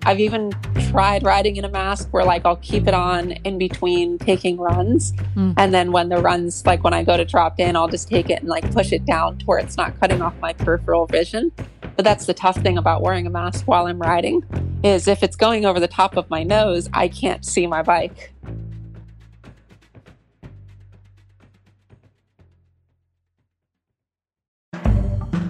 I've 0.05 0.19
even 0.19 0.51
tried 0.89 1.21
riding 1.21 1.57
in 1.57 1.65
a 1.65 1.69
mask 1.69 2.09
where 2.09 2.25
like 2.25 2.47
I'll 2.47 2.55
keep 2.55 2.87
it 2.87 2.95
on 2.95 3.33
in 3.43 3.59
between 3.59 4.17
taking 4.17 4.57
runs. 4.57 5.13
Mm. 5.35 5.53
And 5.57 5.71
then 5.71 5.91
when 5.91 6.09
the 6.09 6.17
runs, 6.17 6.65
like 6.65 6.83
when 6.83 6.95
I 6.95 7.03
go 7.03 7.15
to 7.15 7.25
drop 7.25 7.59
in, 7.59 7.75
I'll 7.75 7.87
just 7.87 8.09
take 8.09 8.31
it 8.31 8.39
and 8.39 8.49
like 8.49 8.69
push 8.73 8.91
it 8.91 9.05
down 9.05 9.37
to 9.37 9.45
where 9.45 9.59
it's 9.59 9.77
not 9.77 9.99
cutting 9.99 10.23
off 10.23 10.33
my 10.41 10.53
peripheral 10.53 11.05
vision. 11.05 11.51
But 11.95 12.05
that's 12.05 12.25
the 12.25 12.33
tough 12.33 12.57
thing 12.57 12.77
about 12.77 13.01
wearing 13.01 13.27
a 13.27 13.29
mask 13.29 13.67
while 13.67 13.87
I'm 13.87 13.99
riding 13.99 14.43
is 14.83 15.07
if 15.07 15.23
it's 15.23 15.35
going 15.35 15.65
over 15.65 15.79
the 15.79 15.87
top 15.87 16.17
of 16.17 16.29
my 16.29 16.43
nose, 16.43 16.89
I 16.93 17.07
can't 17.07 17.45
see 17.45 17.67
my 17.67 17.81
bike. 17.81 18.33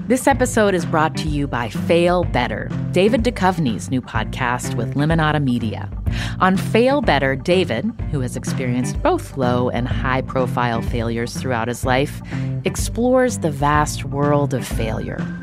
This 0.06 0.28
episode 0.28 0.76
is 0.76 0.86
brought 0.86 1.16
to 1.18 1.30
you 1.30 1.48
by 1.48 1.70
Fail 1.70 2.26
Better, 2.26 2.70
David 2.92 3.24
Duchovny's 3.24 3.90
new 3.90 4.02
podcast 4.02 4.76
with 4.76 4.96
Lemonada 4.96 5.42
Media. 5.42 5.90
On 6.42 6.58
Fail 6.58 7.02
Better, 7.02 7.38
David, 7.38 7.86
who 8.12 8.20
has 8.20 8.36
experienced 8.36 9.02
both 9.02 9.38
low 9.38 9.70
and 9.70 9.88
high 9.88 10.22
profile 10.22 10.82
failures 10.82 11.36
throughout 11.36 11.70
his 11.70 11.86
life, 11.86 12.22
explores 12.66 13.40
the 13.40 13.50
vast 13.50 14.04
world 14.04 14.54
of 14.54 14.68
failure 14.68 15.43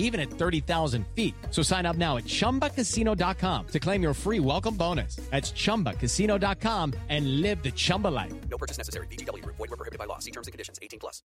even 0.00 0.20
at 0.20 0.28
30,000 0.28 1.06
feet. 1.14 1.34
So 1.50 1.62
sign 1.62 1.86
up 1.86 1.96
now 1.96 2.16
at 2.16 2.24
chumbacasino.com 2.24 3.66
to 3.68 3.80
claim 3.80 4.02
your 4.02 4.14
free 4.14 4.40
welcome 4.40 4.74
bonus. 4.74 5.16
That's 5.30 5.52
chumbacasino.com 5.52 6.94
and 7.08 7.40
live 7.40 7.62
the 7.62 7.70
Chumba 7.70 8.08
life. 8.08 8.32
No 8.50 8.58
purchase 8.58 8.76
necessary. 8.76 9.06
VGW, 9.06 9.44
void, 9.46 9.68
prohibited 9.68 9.98
by 9.98 10.06
law. 10.06 10.18
See 10.18 10.32
terms 10.32 10.48
and 10.48 10.52
conditions 10.52 10.80
18 10.82 10.98
plus. 10.98 11.22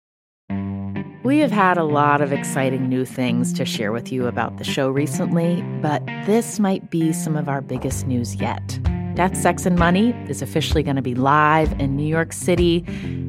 We 1.24 1.40
have 1.40 1.50
had 1.50 1.76
a 1.76 1.84
lot 1.84 2.20
of 2.22 2.32
exciting 2.32 2.88
new 2.88 3.04
things 3.04 3.52
to 3.54 3.64
share 3.64 3.90
with 3.92 4.12
you 4.12 4.28
about 4.28 4.56
the 4.56 4.64
show 4.64 4.88
recently, 4.88 5.62
but 5.82 6.06
this 6.26 6.58
might 6.60 6.90
be 6.90 7.12
some 7.12 7.36
of 7.36 7.48
our 7.48 7.60
biggest 7.60 8.06
news 8.06 8.36
yet. 8.36 8.78
Death, 9.14 9.36
Sex, 9.36 9.66
and 9.66 9.76
Money 9.76 10.12
is 10.28 10.42
officially 10.42 10.82
going 10.84 10.94
to 10.94 11.02
be 11.02 11.16
live 11.16 11.72
in 11.80 11.96
New 11.96 12.06
York 12.06 12.32
City 12.32 12.84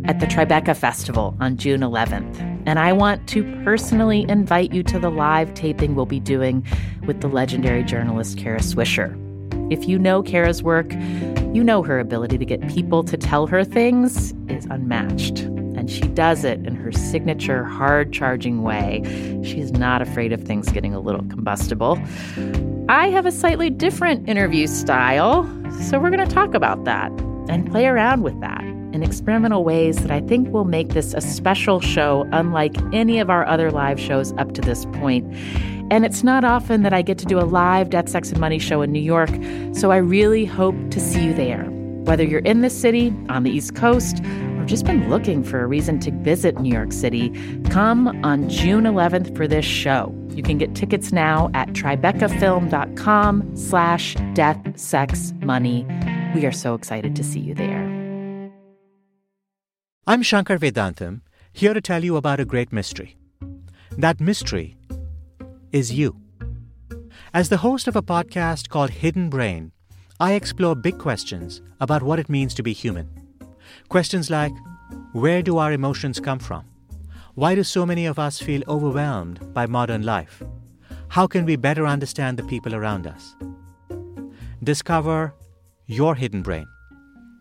at 0.10 0.20
the 0.20 0.26
Tribeca 0.26 0.76
Festival 0.76 1.38
on 1.40 1.56
June 1.56 1.82
11th. 1.82 2.40
And 2.66 2.80
I 2.80 2.92
want 2.92 3.30
to 3.30 3.44
personally 3.64 4.26
invite 4.28 4.74
you 4.74 4.82
to 4.82 4.98
the 4.98 5.12
live 5.12 5.54
taping 5.54 5.94
we'll 5.94 6.08
be 6.08 6.20
doing 6.20 6.66
with 7.06 7.22
the 7.22 7.28
legendary 7.28 7.84
journalist 7.84 8.36
Kara 8.36 8.58
Swisher. 8.58 9.16
If 9.72 9.88
you 9.88 10.00
know 10.00 10.24
Kara's 10.24 10.64
work, 10.64 10.92
you 11.54 11.64
know 11.64 11.84
her 11.84 12.00
ability 12.00 12.40
to 12.40 12.46
get 12.46 12.68
people 12.70 13.04
to 13.04 13.18
tell 13.18 13.46
her 13.46 13.64
things 13.64 14.34
is 14.48 14.66
unmatched. 14.72 15.42
And 15.42 15.92
she 15.92 16.08
does 16.08 16.44
it 16.44 16.66
in 16.66 16.74
her 16.74 16.92
signature 16.92 17.64
hard 17.64 18.12
charging 18.12 18.64
way. 18.64 19.04
She's 19.44 19.72
not 19.74 20.02
afraid 20.02 20.34
of 20.34 20.42
things 20.42 20.72
getting 20.72 20.96
a 20.96 21.00
little 21.00 21.24
combustible. 21.26 22.02
I 22.90 23.10
have 23.10 23.28
a 23.28 23.32
slightly 23.32 23.70
different 23.70 24.28
interview 24.28 24.66
style, 24.66 25.44
so 25.84 26.00
we're 26.00 26.10
going 26.10 26.28
to 26.28 26.34
talk 26.34 26.56
about 26.56 26.84
that 26.86 27.12
and 27.48 27.70
play 27.70 27.86
around 27.86 28.24
with 28.24 28.40
that 28.42 28.79
in 28.94 29.04
experimental 29.04 29.64
ways 29.64 29.98
that 29.98 30.12
I 30.12 30.22
think 30.22 30.52
will 30.52 30.66
make 30.66 30.90
this 30.90 31.14
a 31.14 31.22
special 31.22 31.80
show 31.80 32.28
unlike 32.32 32.76
any 32.94 33.20
of 33.20 33.30
our 33.30 33.46
other 33.46 33.72
live 33.72 34.00
shows 34.00 34.34
up 34.34 34.54
to 34.54 34.62
this 34.62 34.86
point. 34.94 35.26
And 35.92 36.06
it's 36.06 36.24
not 36.24 36.44
often 36.44 36.84
that 36.84 36.94
I 36.94 37.02
get 37.02 37.18
to 37.20 37.26
do 37.26 37.40
a 37.40 37.42
live 37.42 37.90
Death, 37.90 38.10
Sex, 38.10 38.30
and 38.30 38.40
Money 38.40 38.60
show 38.60 38.82
in 38.82 38.92
New 38.92 39.02
York, 39.02 39.30
so 39.74 39.92
I 39.92 39.98
really 39.98 40.46
hope 40.46 40.76
to 40.92 41.00
see 41.00 41.26
you 41.26 41.34
there. 41.34 41.66
Whether 42.04 42.24
you're 42.24 42.40
in 42.42 42.62
the 42.62 42.70
city, 42.70 43.14
on 43.30 43.44
the 43.44 43.52
East 43.52 43.76
Coast, 43.76 44.24
or 44.24 44.66
just 44.66 44.86
been 44.86 45.10
looking 45.10 45.44
for 45.44 45.62
a 45.62 45.68
reason 45.68 46.00
to 46.02 46.12
visit 46.12 46.60
New 46.60 46.72
York 46.72 46.92
City, 46.92 47.30
come 47.70 48.08
on 48.24 48.50
June 48.50 48.84
11th 48.84 49.36
for 49.36 49.48
this 49.48 49.66
show. 49.66 50.16
You 50.30 50.44
can 50.44 50.58
get 50.58 50.76
tickets 50.76 51.12
now 51.12 51.50
at 51.54 51.70
tribecafilm.com 51.70 53.56
slash 53.58 54.16
death, 54.34 54.80
sex, 54.80 55.34
money. 55.42 55.86
We 56.36 56.46
are 56.46 56.52
so 56.52 56.76
excited 56.76 57.16
to 57.16 57.24
see 57.24 57.40
you 57.40 57.56
there. 57.56 57.89
I'm 60.10 60.24
Shankar 60.24 60.58
Vedantam, 60.58 61.22
here 61.54 61.76
to 61.76 61.82
tell 61.82 62.04
you 62.04 62.16
about 62.18 62.40
a 62.40 62.44
great 62.44 62.74
mystery. 62.74 63.16
That 63.96 64.20
mystery 64.20 64.76
is 65.72 65.94
you. 65.94 66.20
As 67.32 67.50
the 67.50 67.58
host 67.58 67.88
of 67.88 67.96
a 67.96 68.02
podcast 68.02 68.70
called 68.70 68.90
Hidden 68.90 69.30
Brain, 69.30 69.72
I 70.20 70.34
explore 70.34 70.74
big 70.74 70.98
questions 70.98 71.62
about 71.80 72.02
what 72.02 72.18
it 72.18 72.28
means 72.28 72.56
to 72.56 72.64
be 72.64 72.74
human. 72.74 73.08
Questions 73.90 74.32
like 74.32 74.52
where 75.12 75.44
do 75.44 75.60
our 75.60 75.72
emotions 75.72 76.20
come 76.20 76.40
from? 76.40 76.66
Why 77.36 77.54
do 77.54 77.64
so 77.64 77.86
many 77.86 78.08
of 78.08 78.18
us 78.18 78.40
feel 78.40 78.64
overwhelmed 78.68 79.54
by 79.54 79.68
modern 79.68 80.02
life? 80.02 80.42
How 81.10 81.28
can 81.28 81.46
we 81.46 81.56
better 81.56 81.86
understand 81.86 82.40
the 82.40 82.46
people 82.46 82.74
around 82.74 83.06
us? 83.06 83.36
Discover 84.64 85.36
your 85.86 86.16
hidden 86.16 86.42
brain. 86.42 86.66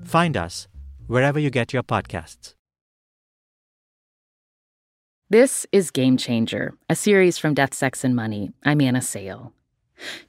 Find 0.04 0.36
us 0.36 0.68
wherever 1.06 1.38
you 1.38 1.48
get 1.48 1.72
your 1.72 1.82
podcasts. 1.82 2.57
This 5.30 5.66
is 5.72 5.90
Game 5.90 6.16
Changer, 6.16 6.72
a 6.88 6.96
series 6.96 7.36
from 7.36 7.52
Death, 7.52 7.74
Sex, 7.74 8.02
and 8.02 8.16
Money. 8.16 8.50
I'm 8.64 8.80
Anna 8.80 9.02
Sale. 9.02 9.52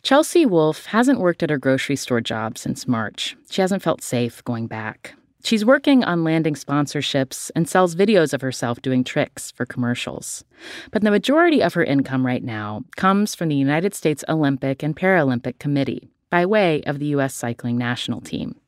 Chelsea 0.04 0.46
Wolfe 0.46 0.88
hasn't 0.88 1.22
worked 1.22 1.42
at 1.42 1.50
her 1.50 1.58
grocery 1.58 1.96
store 1.96 2.20
job 2.20 2.58
since 2.58 2.86
March. 2.86 3.38
She 3.50 3.62
hasn't 3.62 3.82
felt 3.82 4.02
safe 4.02 4.44
going 4.44 4.68
back. 4.68 5.14
She's 5.42 5.64
working 5.64 6.04
on 6.04 6.26
landing 6.26 6.56
sponsorships 6.56 7.50
and 7.56 7.66
sells 7.66 7.96
videos 7.96 8.34
of 8.34 8.42
herself 8.42 8.82
doing 8.82 9.06
tricks 9.06 9.52
for 9.52 9.66
commercials. 9.66 10.44
But 10.92 11.02
the 11.02 11.12
majority 11.12 11.64
of 11.64 11.76
her 11.76 11.84
income 11.86 12.26
right 12.26 12.44
now 12.44 12.84
comes 12.98 13.36
from 13.36 13.48
the 13.48 13.56
United 13.56 13.96
States 13.96 14.26
Olympic 14.28 14.84
and 14.84 14.98
Paralympic 14.98 15.60
Committee 15.60 16.10
by 16.30 16.46
way 16.46 16.84
of 16.84 17.00
the 17.00 17.06
U.S. 17.06 17.34
cycling 17.34 17.78
national 17.78 18.20
team. 18.20 18.60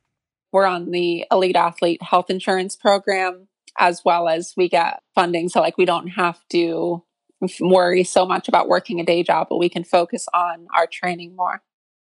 We're 0.53 0.66
on 0.66 0.92
the 0.92 1.25
elite 1.29 1.58
athlete 1.58 2.01
health 2.01 2.29
insurance 2.29 2.77
program 2.77 3.50
as 3.77 4.01
well 4.05 4.27
as 4.27 4.53
we 4.57 4.70
get 4.70 5.01
funding. 5.16 5.50
So, 5.50 5.60
like, 5.60 5.77
we 5.77 5.86
don't 5.86 6.07
have 6.10 6.40
to 6.50 7.03
worry 7.60 8.03
so 8.03 8.25
much 8.25 8.48
about 8.48 8.68
working 8.68 9.00
a 9.00 9.05
day 9.05 9.24
job, 9.24 9.48
but 9.50 9.57
we 9.57 9.70
can 9.70 9.84
focus 9.84 10.27
on 10.34 10.68
our 10.75 10.88
training 10.88 11.36
more. 11.36 11.62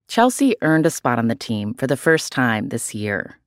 Chelsea 0.08 0.56
earned 0.60 0.84
a 0.84 0.90
spot 0.90 1.18
on 1.18 1.28
the 1.28 1.34
team 1.34 1.74
for 1.74 1.86
the 1.86 1.96
first 1.96 2.32
time 2.32 2.68
this 2.68 2.94
year. 2.94 3.38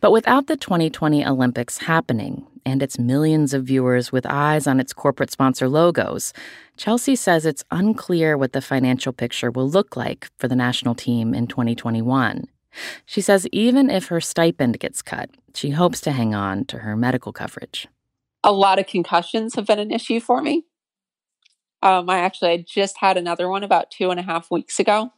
But 0.00 0.12
without 0.12 0.46
the 0.46 0.56
2020 0.56 1.24
Olympics 1.24 1.78
happening 1.78 2.46
and 2.66 2.82
its 2.82 2.98
millions 2.98 3.54
of 3.54 3.64
viewers 3.64 4.12
with 4.12 4.26
eyes 4.26 4.66
on 4.66 4.80
its 4.80 4.92
corporate 4.92 5.30
sponsor 5.30 5.68
logos, 5.68 6.32
Chelsea 6.76 7.16
says 7.16 7.46
it's 7.46 7.64
unclear 7.70 8.36
what 8.36 8.52
the 8.52 8.60
financial 8.60 9.12
picture 9.12 9.50
will 9.50 9.68
look 9.68 9.96
like 9.96 10.28
for 10.38 10.48
the 10.48 10.56
national 10.56 10.94
team 10.94 11.34
in 11.34 11.46
2021. 11.46 12.46
She 13.06 13.20
says 13.20 13.46
even 13.52 13.90
if 13.90 14.06
her 14.06 14.20
stipend 14.20 14.78
gets 14.78 15.02
cut, 15.02 15.30
she 15.54 15.70
hopes 15.70 16.00
to 16.02 16.12
hang 16.12 16.34
on 16.34 16.64
to 16.66 16.78
her 16.78 16.96
medical 16.96 17.32
coverage. 17.32 17.88
A 18.42 18.52
lot 18.52 18.78
of 18.78 18.86
concussions 18.86 19.54
have 19.54 19.66
been 19.66 19.78
an 19.78 19.90
issue 19.90 20.20
for 20.20 20.40
me. 20.40 20.64
Um, 21.82 22.08
I 22.10 22.18
actually 22.18 22.50
I 22.50 22.64
just 22.66 22.96
had 22.98 23.16
another 23.16 23.48
one 23.48 23.64
about 23.64 23.90
two 23.90 24.10
and 24.10 24.20
a 24.20 24.24
half 24.24 24.50
weeks 24.50 24.78
ago. 24.78 25.12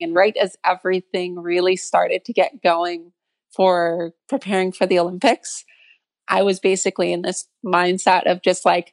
And 0.00 0.14
right 0.14 0.36
as 0.36 0.56
everything 0.64 1.38
really 1.38 1.76
started 1.76 2.24
to 2.26 2.32
get 2.32 2.62
going 2.62 3.12
for 3.50 4.12
preparing 4.28 4.72
for 4.72 4.86
the 4.86 4.98
Olympics, 4.98 5.64
I 6.28 6.42
was 6.42 6.60
basically 6.60 7.12
in 7.12 7.22
this 7.22 7.46
mindset 7.64 8.30
of 8.30 8.42
just 8.42 8.64
like, 8.64 8.92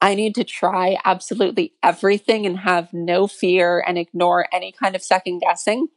I 0.00 0.14
need 0.14 0.34
to 0.36 0.44
try 0.44 0.96
absolutely 1.04 1.74
everything 1.82 2.46
and 2.46 2.58
have 2.58 2.92
no 2.92 3.26
fear 3.26 3.84
and 3.86 3.98
ignore 3.98 4.46
any 4.52 4.72
kind 4.72 4.96
of 4.96 5.02
second 5.02 5.40
guessing. 5.40 5.88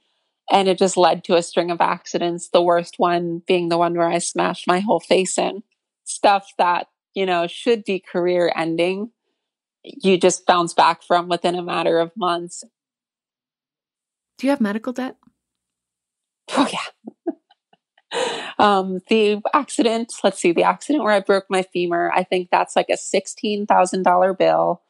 And 0.52 0.68
it 0.68 0.78
just 0.78 0.96
led 0.96 1.24
to 1.26 1.36
a 1.36 1.42
string 1.42 1.72
of 1.72 1.82
accidents, 1.82 2.50
the 2.50 2.62
worst 2.62 2.96
one 2.98 3.42
being 3.48 3.70
the 3.70 3.78
one 3.78 3.96
where 3.96 4.08
I 4.08 4.20
smashed 4.20 4.68
my 4.68 4.80
whole 4.80 5.00
face 5.00 5.38
in. 5.38 5.64
Stuff 6.04 6.52
that, 6.58 6.88
you 7.16 7.26
know, 7.26 7.48
should 7.48 7.84
be 7.84 8.00
career 8.00 8.52
ending, 8.56 9.12
you 9.84 10.18
just 10.18 10.46
bounce 10.46 10.74
back 10.74 11.04
from 11.04 11.28
within 11.28 11.56
a 11.56 11.64
matter 11.64 12.00
of 12.00 12.12
months. 12.16 12.64
Do 14.38 14.48
you 14.48 14.52
have 14.52 14.62
medical 14.62 14.94
debt? 14.94 15.16
Oh, 16.52 16.68
yeah. 16.72 17.34
um, 18.60 19.00
the 19.10 19.42
accident, 19.54 20.14
let's 20.24 20.40
see, 20.40 20.52
the 20.52 20.64
accident 20.64 21.04
where 21.04 21.14
I 21.14 21.20
broke 21.20 21.46
my 21.50 21.64
femur, 21.64 22.12
I 22.14 22.24
think 22.24 22.50
that's 22.52 22.76
like 22.76 22.90
a 22.90 22.94
$16,000 22.94 24.38
bill. 24.38 24.82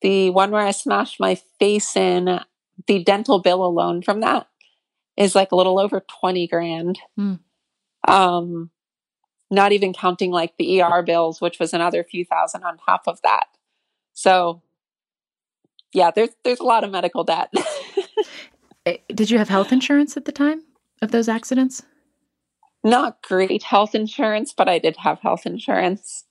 The 0.00 0.30
one 0.30 0.50
where 0.50 0.66
I 0.66 0.70
smashed 0.70 1.18
my 1.18 1.34
face 1.58 1.96
in, 1.96 2.40
the 2.86 3.02
dental 3.02 3.40
bill 3.40 3.64
alone 3.64 4.02
from 4.02 4.20
that 4.20 4.47
is 5.18 5.34
like 5.34 5.52
a 5.52 5.56
little 5.56 5.78
over 5.78 6.00
20 6.00 6.46
grand. 6.46 6.98
Mm. 7.18 7.40
Um, 8.06 8.70
not 9.50 9.72
even 9.72 9.92
counting 9.92 10.30
like 10.30 10.56
the 10.56 10.80
ER 10.80 11.02
bills, 11.02 11.40
which 11.40 11.58
was 11.58 11.74
another 11.74 12.04
few 12.04 12.24
thousand 12.24 12.64
on 12.64 12.78
top 12.78 13.02
of 13.06 13.20
that. 13.22 13.48
So 14.14 14.62
yeah, 15.92 16.10
there's 16.10 16.30
there's 16.44 16.60
a 16.60 16.64
lot 16.64 16.84
of 16.84 16.90
medical 16.90 17.24
debt. 17.24 17.52
Eh, 18.86 18.96
did 19.12 19.28
you 19.28 19.38
have 19.38 19.48
health 19.48 19.72
insurance 19.72 20.16
at 20.16 20.24
the 20.24 20.32
time 20.32 20.62
of 21.02 21.10
those 21.10 21.28
accidents? 21.28 21.82
Not 22.84 23.20
great 23.22 23.64
health 23.64 23.92
insurance, 23.92 24.54
but 24.56 24.68
I 24.68 24.78
did 24.78 24.96
have 24.98 25.18
health 25.18 25.44
insurance. 25.44 26.24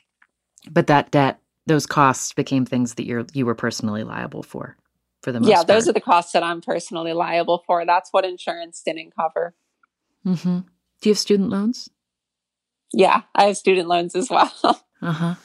But 0.71 0.87
that 0.87 1.11
debt, 1.11 1.39
those 1.67 1.85
costs 1.85 2.31
became 2.33 2.65
things 2.65 2.95
that 2.95 3.05
you're 3.05 3.25
you 3.33 3.45
were 3.45 3.53
personally 3.53 4.03
liable 4.03 4.43
for 4.43 4.77
for 5.27 5.33
the 5.33 5.41
most 5.41 5.49
yeah 5.49 5.57
part. 5.57 5.67
those 5.67 5.89
are 5.89 5.91
the 5.93 5.99
costs 5.99 6.31
that 6.31 6.41
i'm 6.41 6.61
personally 6.61 7.11
liable 7.11 7.61
for. 7.67 7.85
That's 7.85 8.13
what 8.13 8.23
insurance 8.23 8.81
didn't 8.81 9.13
cover. 9.13 9.53
Mm-hmm. 10.25 10.59
do 11.01 11.09
you 11.09 11.11
have 11.11 11.19
student 11.19 11.49
loans? 11.49 11.89
Yeah 12.93 13.23
i 13.35 13.43
have 13.47 13.57
student 13.57 13.89
loans 13.89 14.15
as 14.15 14.29
well. 14.29 14.53
Uh-huh. 14.99 15.35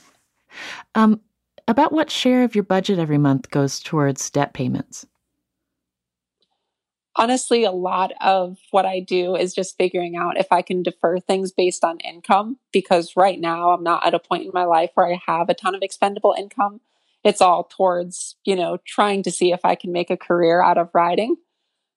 Um 0.94 1.20
about 1.68 1.92
what 1.92 2.10
share 2.10 2.42
of 2.42 2.54
your 2.54 2.64
budget 2.64 2.98
every 2.98 3.18
month 3.18 3.50
goes 3.50 3.80
towards 3.80 4.30
debt 4.30 4.54
payments? 4.54 5.04
Honestly 7.16 7.64
a 7.64 7.72
lot 7.72 8.12
of 8.22 8.56
what 8.70 8.86
i 8.86 9.00
do 9.00 9.34
is 9.34 9.52
just 9.52 9.76
figuring 9.76 10.14
out 10.16 10.38
if 10.38 10.46
i 10.52 10.62
can 10.62 10.82
defer 10.82 11.18
things 11.18 11.50
based 11.50 11.84
on 11.84 11.98
income 11.98 12.56
because 12.72 13.14
right 13.16 13.40
now 13.40 13.70
i'm 13.70 13.82
not 13.82 14.06
at 14.06 14.14
a 14.14 14.18
point 14.20 14.44
in 14.44 14.52
my 14.54 14.64
life 14.64 14.90
where 14.94 15.12
i 15.12 15.20
have 15.26 15.48
a 15.50 15.54
ton 15.54 15.74
of 15.74 15.82
expendable 15.82 16.34
income 16.38 16.80
it's 17.24 17.40
all 17.40 17.64
towards, 17.64 18.36
you 18.44 18.56
know, 18.56 18.78
trying 18.86 19.22
to 19.22 19.30
see 19.30 19.52
if 19.52 19.60
I 19.64 19.74
can 19.74 19.92
make 19.92 20.10
a 20.10 20.16
career 20.16 20.62
out 20.62 20.78
of 20.78 20.90
riding. 20.94 21.36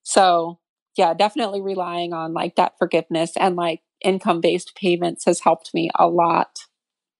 So, 0.02 0.60
yeah, 0.96 1.14
definitely 1.14 1.60
relying 1.60 2.12
on 2.12 2.32
like 2.32 2.54
debt 2.54 2.74
forgiveness 2.78 3.32
and 3.36 3.56
like 3.56 3.80
income 4.04 4.40
based 4.40 4.74
payments 4.76 5.24
has 5.24 5.40
helped 5.40 5.72
me 5.74 5.90
a 5.98 6.06
lot. 6.06 6.58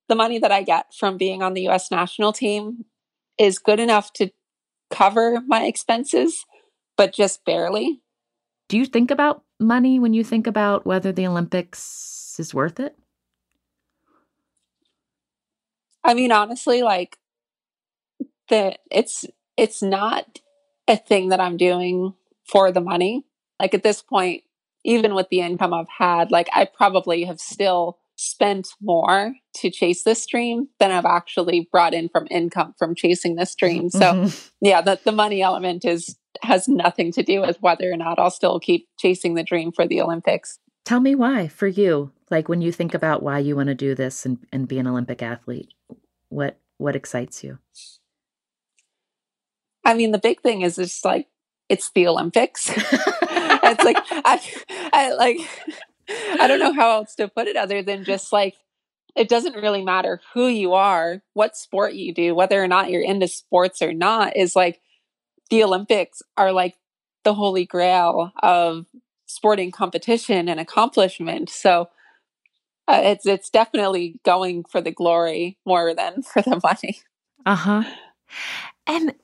The 0.08 0.14
money 0.14 0.38
that 0.38 0.52
I 0.52 0.62
get 0.62 0.94
from 0.94 1.16
being 1.16 1.42
on 1.42 1.54
the 1.54 1.68
US 1.68 1.90
national 1.90 2.32
team 2.32 2.84
is 3.38 3.58
good 3.58 3.80
enough 3.80 4.12
to 4.14 4.30
cover 4.90 5.40
my 5.46 5.64
expenses, 5.64 6.44
but 6.96 7.12
just 7.12 7.44
barely. 7.44 8.00
Do 8.68 8.78
you 8.78 8.86
think 8.86 9.10
about 9.10 9.42
money 9.60 9.98
when 9.98 10.14
you 10.14 10.24
think 10.24 10.46
about 10.46 10.86
whether 10.86 11.12
the 11.12 11.26
Olympics 11.26 12.36
is 12.38 12.54
worth 12.54 12.80
it? 12.80 12.96
I 16.04 16.14
mean, 16.14 16.30
honestly, 16.30 16.82
like 16.82 17.18
the 18.48 18.76
it's 18.90 19.24
it's 19.56 19.82
not 19.82 20.40
a 20.88 20.96
thing 20.96 21.30
that 21.30 21.40
I'm 21.40 21.56
doing 21.56 22.14
for 22.44 22.70
the 22.70 22.80
money. 22.80 23.24
Like 23.58 23.74
at 23.74 23.82
this 23.82 24.02
point, 24.02 24.42
even 24.84 25.14
with 25.14 25.28
the 25.30 25.40
income 25.40 25.74
I've 25.74 25.88
had, 25.88 26.30
like 26.30 26.48
I 26.52 26.66
probably 26.66 27.24
have 27.24 27.40
still 27.40 27.98
spent 28.16 28.68
more 28.80 29.34
to 29.54 29.70
chase 29.70 30.02
this 30.02 30.26
dream 30.26 30.68
than 30.78 30.90
I've 30.90 31.04
actually 31.04 31.68
brought 31.70 31.92
in 31.92 32.08
from 32.08 32.26
income 32.30 32.74
from 32.78 32.94
chasing 32.94 33.36
this 33.36 33.54
dream. 33.54 33.90
So 33.90 34.00
mm-hmm. 34.00 34.48
yeah, 34.66 34.80
the, 34.80 34.98
the 35.04 35.12
money 35.12 35.42
element 35.42 35.84
is 35.84 36.16
has 36.42 36.68
nothing 36.68 37.12
to 37.12 37.22
do 37.22 37.40
with 37.40 37.60
whether 37.60 37.90
or 37.90 37.96
not 37.96 38.18
I'll 38.18 38.30
still 38.30 38.60
keep 38.60 38.88
chasing 38.98 39.34
the 39.34 39.42
dream 39.42 39.72
for 39.72 39.86
the 39.86 40.00
Olympics. 40.00 40.58
Tell 40.84 41.00
me 41.00 41.14
why 41.14 41.48
for 41.48 41.66
you. 41.66 42.12
Like 42.30 42.48
when 42.48 42.60
you 42.60 42.72
think 42.72 42.94
about 42.94 43.22
why 43.22 43.38
you 43.38 43.56
want 43.56 43.68
to 43.68 43.74
do 43.74 43.94
this 43.94 44.26
and, 44.26 44.38
and 44.52 44.68
be 44.68 44.78
an 44.78 44.86
Olympic 44.86 45.22
athlete, 45.22 45.72
what 46.28 46.58
what 46.78 46.96
excites 46.96 47.42
you? 47.42 47.58
I 49.86 49.94
mean, 49.94 50.10
the 50.10 50.18
big 50.18 50.42
thing 50.42 50.62
is 50.62 50.78
it's 50.78 51.04
like 51.04 51.28
it's 51.68 51.90
the 51.94 52.08
Olympics. 52.08 52.70
it's 52.76 53.84
like 53.84 53.96
I, 54.10 54.40
I 54.92 55.12
like 55.14 55.38
I 56.40 56.48
don't 56.48 56.58
know 56.58 56.72
how 56.72 56.90
else 56.90 57.14
to 57.14 57.28
put 57.28 57.46
it 57.46 57.56
other 57.56 57.82
than 57.82 58.04
just 58.04 58.32
like 58.32 58.56
it 59.14 59.28
doesn't 59.28 59.54
really 59.54 59.84
matter 59.84 60.20
who 60.34 60.48
you 60.48 60.74
are, 60.74 61.22
what 61.32 61.56
sport 61.56 61.94
you 61.94 62.12
do, 62.12 62.34
whether 62.34 62.62
or 62.62 62.68
not 62.68 62.90
you're 62.90 63.00
into 63.00 63.28
sports 63.28 63.80
or 63.80 63.92
not, 63.92 64.36
is 64.36 64.54
like 64.56 64.80
the 65.48 65.62
Olympics 65.62 66.20
are 66.36 66.52
like 66.52 66.74
the 67.24 67.34
holy 67.34 67.64
grail 67.64 68.32
of 68.42 68.86
sporting 69.26 69.70
competition 69.70 70.48
and 70.48 70.58
accomplishment. 70.58 71.48
So 71.48 71.88
uh, 72.88 73.02
it's 73.04 73.24
it's 73.24 73.50
definitely 73.50 74.18
going 74.24 74.64
for 74.64 74.80
the 74.80 74.90
glory 74.90 75.58
more 75.64 75.94
than 75.94 76.22
for 76.22 76.42
the 76.42 76.60
money. 76.62 77.00
Uh 77.46 77.54
huh. 77.54 77.82
And 78.86 79.14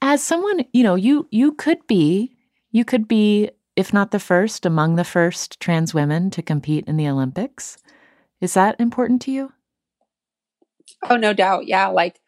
as 0.00 0.22
someone, 0.22 0.64
you 0.72 0.82
know, 0.82 0.94
you 0.94 1.28
you 1.30 1.52
could 1.52 1.86
be 1.86 2.36
you 2.70 2.84
could 2.84 3.08
be 3.08 3.50
if 3.76 3.92
not 3.92 4.10
the 4.10 4.18
first 4.18 4.66
among 4.66 4.96
the 4.96 5.04
first 5.04 5.60
trans 5.60 5.94
women 5.94 6.30
to 6.30 6.42
compete 6.42 6.84
in 6.86 6.96
the 6.96 7.08
Olympics. 7.08 7.78
Is 8.40 8.54
that 8.54 8.78
important 8.80 9.22
to 9.22 9.30
you? 9.30 9.52
Oh, 11.08 11.16
no 11.16 11.32
doubt. 11.32 11.66
Yeah, 11.66 11.88
like 11.88 12.20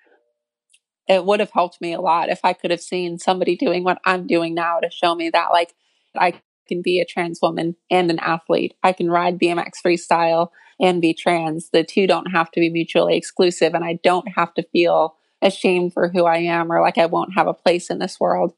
it 1.09 1.25
would 1.25 1.41
have 1.41 1.51
helped 1.51 1.81
me 1.81 1.93
a 1.93 2.01
lot 2.01 2.29
if 2.29 2.41
I 2.45 2.53
could 2.53 2.71
have 2.71 2.81
seen 2.81 3.19
somebody 3.19 3.57
doing 3.57 3.83
what 3.83 4.01
I'm 4.05 4.27
doing 4.27 4.55
now 4.55 4.79
to 4.79 4.91
show 4.91 5.15
me 5.15 5.31
that 5.31 5.49
like 5.51 5.75
I 6.17 6.41
can 6.69 6.83
be 6.83 7.01
a 7.01 7.05
trans 7.05 7.41
woman 7.43 7.75
and 7.91 8.11
an 8.11 8.21
athlete. 8.21 8.75
I 8.85 8.93
can 8.93 9.11
ride 9.11 9.41
BMX 9.41 9.73
freestyle 9.85 10.51
and 10.81 11.03
be 11.03 11.13
trans. 11.13 11.71
The 11.71 11.83
two 11.83 12.07
don't 12.07 12.31
have 12.31 12.51
to 12.53 12.61
be 12.61 12.71
mutually 12.71 13.17
exclusive 13.17 13.75
and 13.75 13.85
I 13.85 13.99
don't 14.05 14.29
have 14.37 14.55
to 14.55 14.63
feel 14.63 15.17
ashamed 15.43 15.93
for 15.93 16.09
who 16.09 16.25
I 16.25 16.39
am 16.39 16.71
or 16.71 16.81
like 16.81 16.99
I 16.99 17.07
won't 17.07 17.35
have 17.35 17.47
a 17.47 17.55
place 17.55 17.91
in 17.91 17.99
this 17.99 18.19
world. 18.21 18.55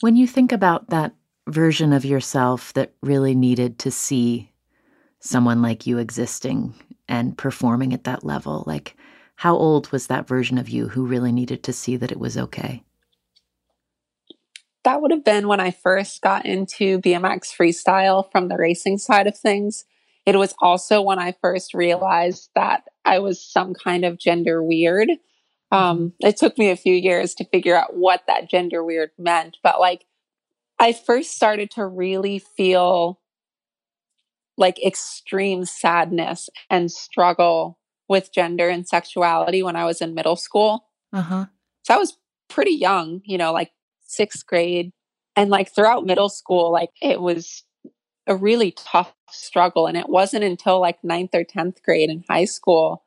When 0.00 0.16
you 0.16 0.26
think 0.26 0.52
about 0.52 0.90
that 0.90 1.14
version 1.48 1.92
of 1.92 2.04
yourself 2.04 2.72
that 2.74 2.92
really 3.02 3.34
needed 3.34 3.78
to 3.80 3.90
see 3.90 4.50
someone 5.20 5.62
like 5.62 5.86
you 5.86 5.98
existing 5.98 6.74
and 7.08 7.36
performing 7.36 7.92
at 7.92 8.04
that 8.04 8.24
level, 8.24 8.64
like 8.66 8.96
how 9.36 9.56
old 9.56 9.90
was 9.90 10.06
that 10.06 10.28
version 10.28 10.58
of 10.58 10.68
you 10.68 10.88
who 10.88 11.06
really 11.06 11.32
needed 11.32 11.62
to 11.64 11.72
see 11.72 11.96
that 11.96 12.12
it 12.12 12.20
was 12.20 12.36
okay? 12.36 12.82
That 14.84 15.00
would 15.00 15.12
have 15.12 15.24
been 15.24 15.46
when 15.46 15.60
I 15.60 15.70
first 15.70 16.20
got 16.22 16.44
into 16.44 16.98
BMX 17.00 17.54
freestyle 17.56 18.30
from 18.30 18.48
the 18.48 18.56
racing 18.56 18.98
side 18.98 19.28
of 19.28 19.38
things. 19.38 19.84
It 20.26 20.36
was 20.36 20.54
also 20.60 21.02
when 21.02 21.18
I 21.18 21.32
first 21.40 21.74
realized 21.74 22.50
that 22.54 22.84
I 23.04 23.20
was 23.20 23.44
some 23.44 23.74
kind 23.74 24.04
of 24.04 24.18
gender 24.18 24.62
weird 24.62 25.10
um, 25.72 26.12
it 26.20 26.36
took 26.36 26.58
me 26.58 26.70
a 26.70 26.76
few 26.76 26.92
years 26.92 27.34
to 27.34 27.46
figure 27.46 27.74
out 27.74 27.96
what 27.96 28.22
that 28.26 28.48
gender 28.48 28.84
weird 28.84 29.10
meant, 29.18 29.56
but 29.62 29.80
like 29.80 30.04
I 30.78 30.92
first 30.92 31.32
started 31.32 31.70
to 31.72 31.86
really 31.86 32.38
feel 32.38 33.20
like 34.58 34.84
extreme 34.84 35.64
sadness 35.64 36.50
and 36.68 36.92
struggle 36.92 37.78
with 38.06 38.34
gender 38.34 38.68
and 38.68 38.86
sexuality 38.86 39.62
when 39.62 39.74
I 39.74 39.86
was 39.86 40.02
in 40.02 40.14
middle 40.14 40.36
school. 40.36 40.84
Uh-huh. 41.10 41.46
So 41.84 41.94
I 41.94 41.96
was 41.96 42.18
pretty 42.48 42.74
young, 42.74 43.22
you 43.24 43.38
know, 43.38 43.52
like 43.52 43.70
sixth 44.02 44.46
grade. 44.46 44.92
And 45.36 45.48
like 45.48 45.74
throughout 45.74 46.04
middle 46.04 46.28
school, 46.28 46.70
like 46.70 46.90
it 47.00 47.22
was 47.22 47.64
a 48.26 48.36
really 48.36 48.72
tough 48.72 49.14
struggle. 49.30 49.86
And 49.86 49.96
it 49.96 50.10
wasn't 50.10 50.44
until 50.44 50.80
like 50.80 51.02
ninth 51.02 51.34
or 51.34 51.44
10th 51.44 51.82
grade 51.82 52.10
in 52.10 52.24
high 52.28 52.44
school 52.44 53.02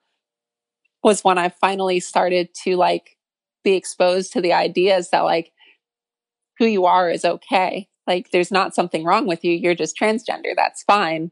was 1.05 1.23
when 1.23 1.37
I 1.37 1.49
finally 1.49 1.99
started 1.99 2.49
to 2.63 2.75
like 2.77 3.15
be 3.63 3.75
exposed 3.75 4.33
to 4.33 4.41
the 4.41 4.53
ideas 4.53 5.11
that 5.11 5.19
like 5.19 5.51
who 6.57 6.65
you 6.65 6.85
are 6.85 7.11
is 7.11 7.23
okay. 7.23 7.87
Like 8.07 8.31
there's 8.31 8.51
not 8.51 8.73
something 8.73 9.05
wrong 9.05 9.27
with 9.27 9.45
you. 9.45 9.51
You're 9.51 9.75
just 9.75 9.95
transgender. 10.01 10.55
That's 10.55 10.81
fine. 10.81 11.29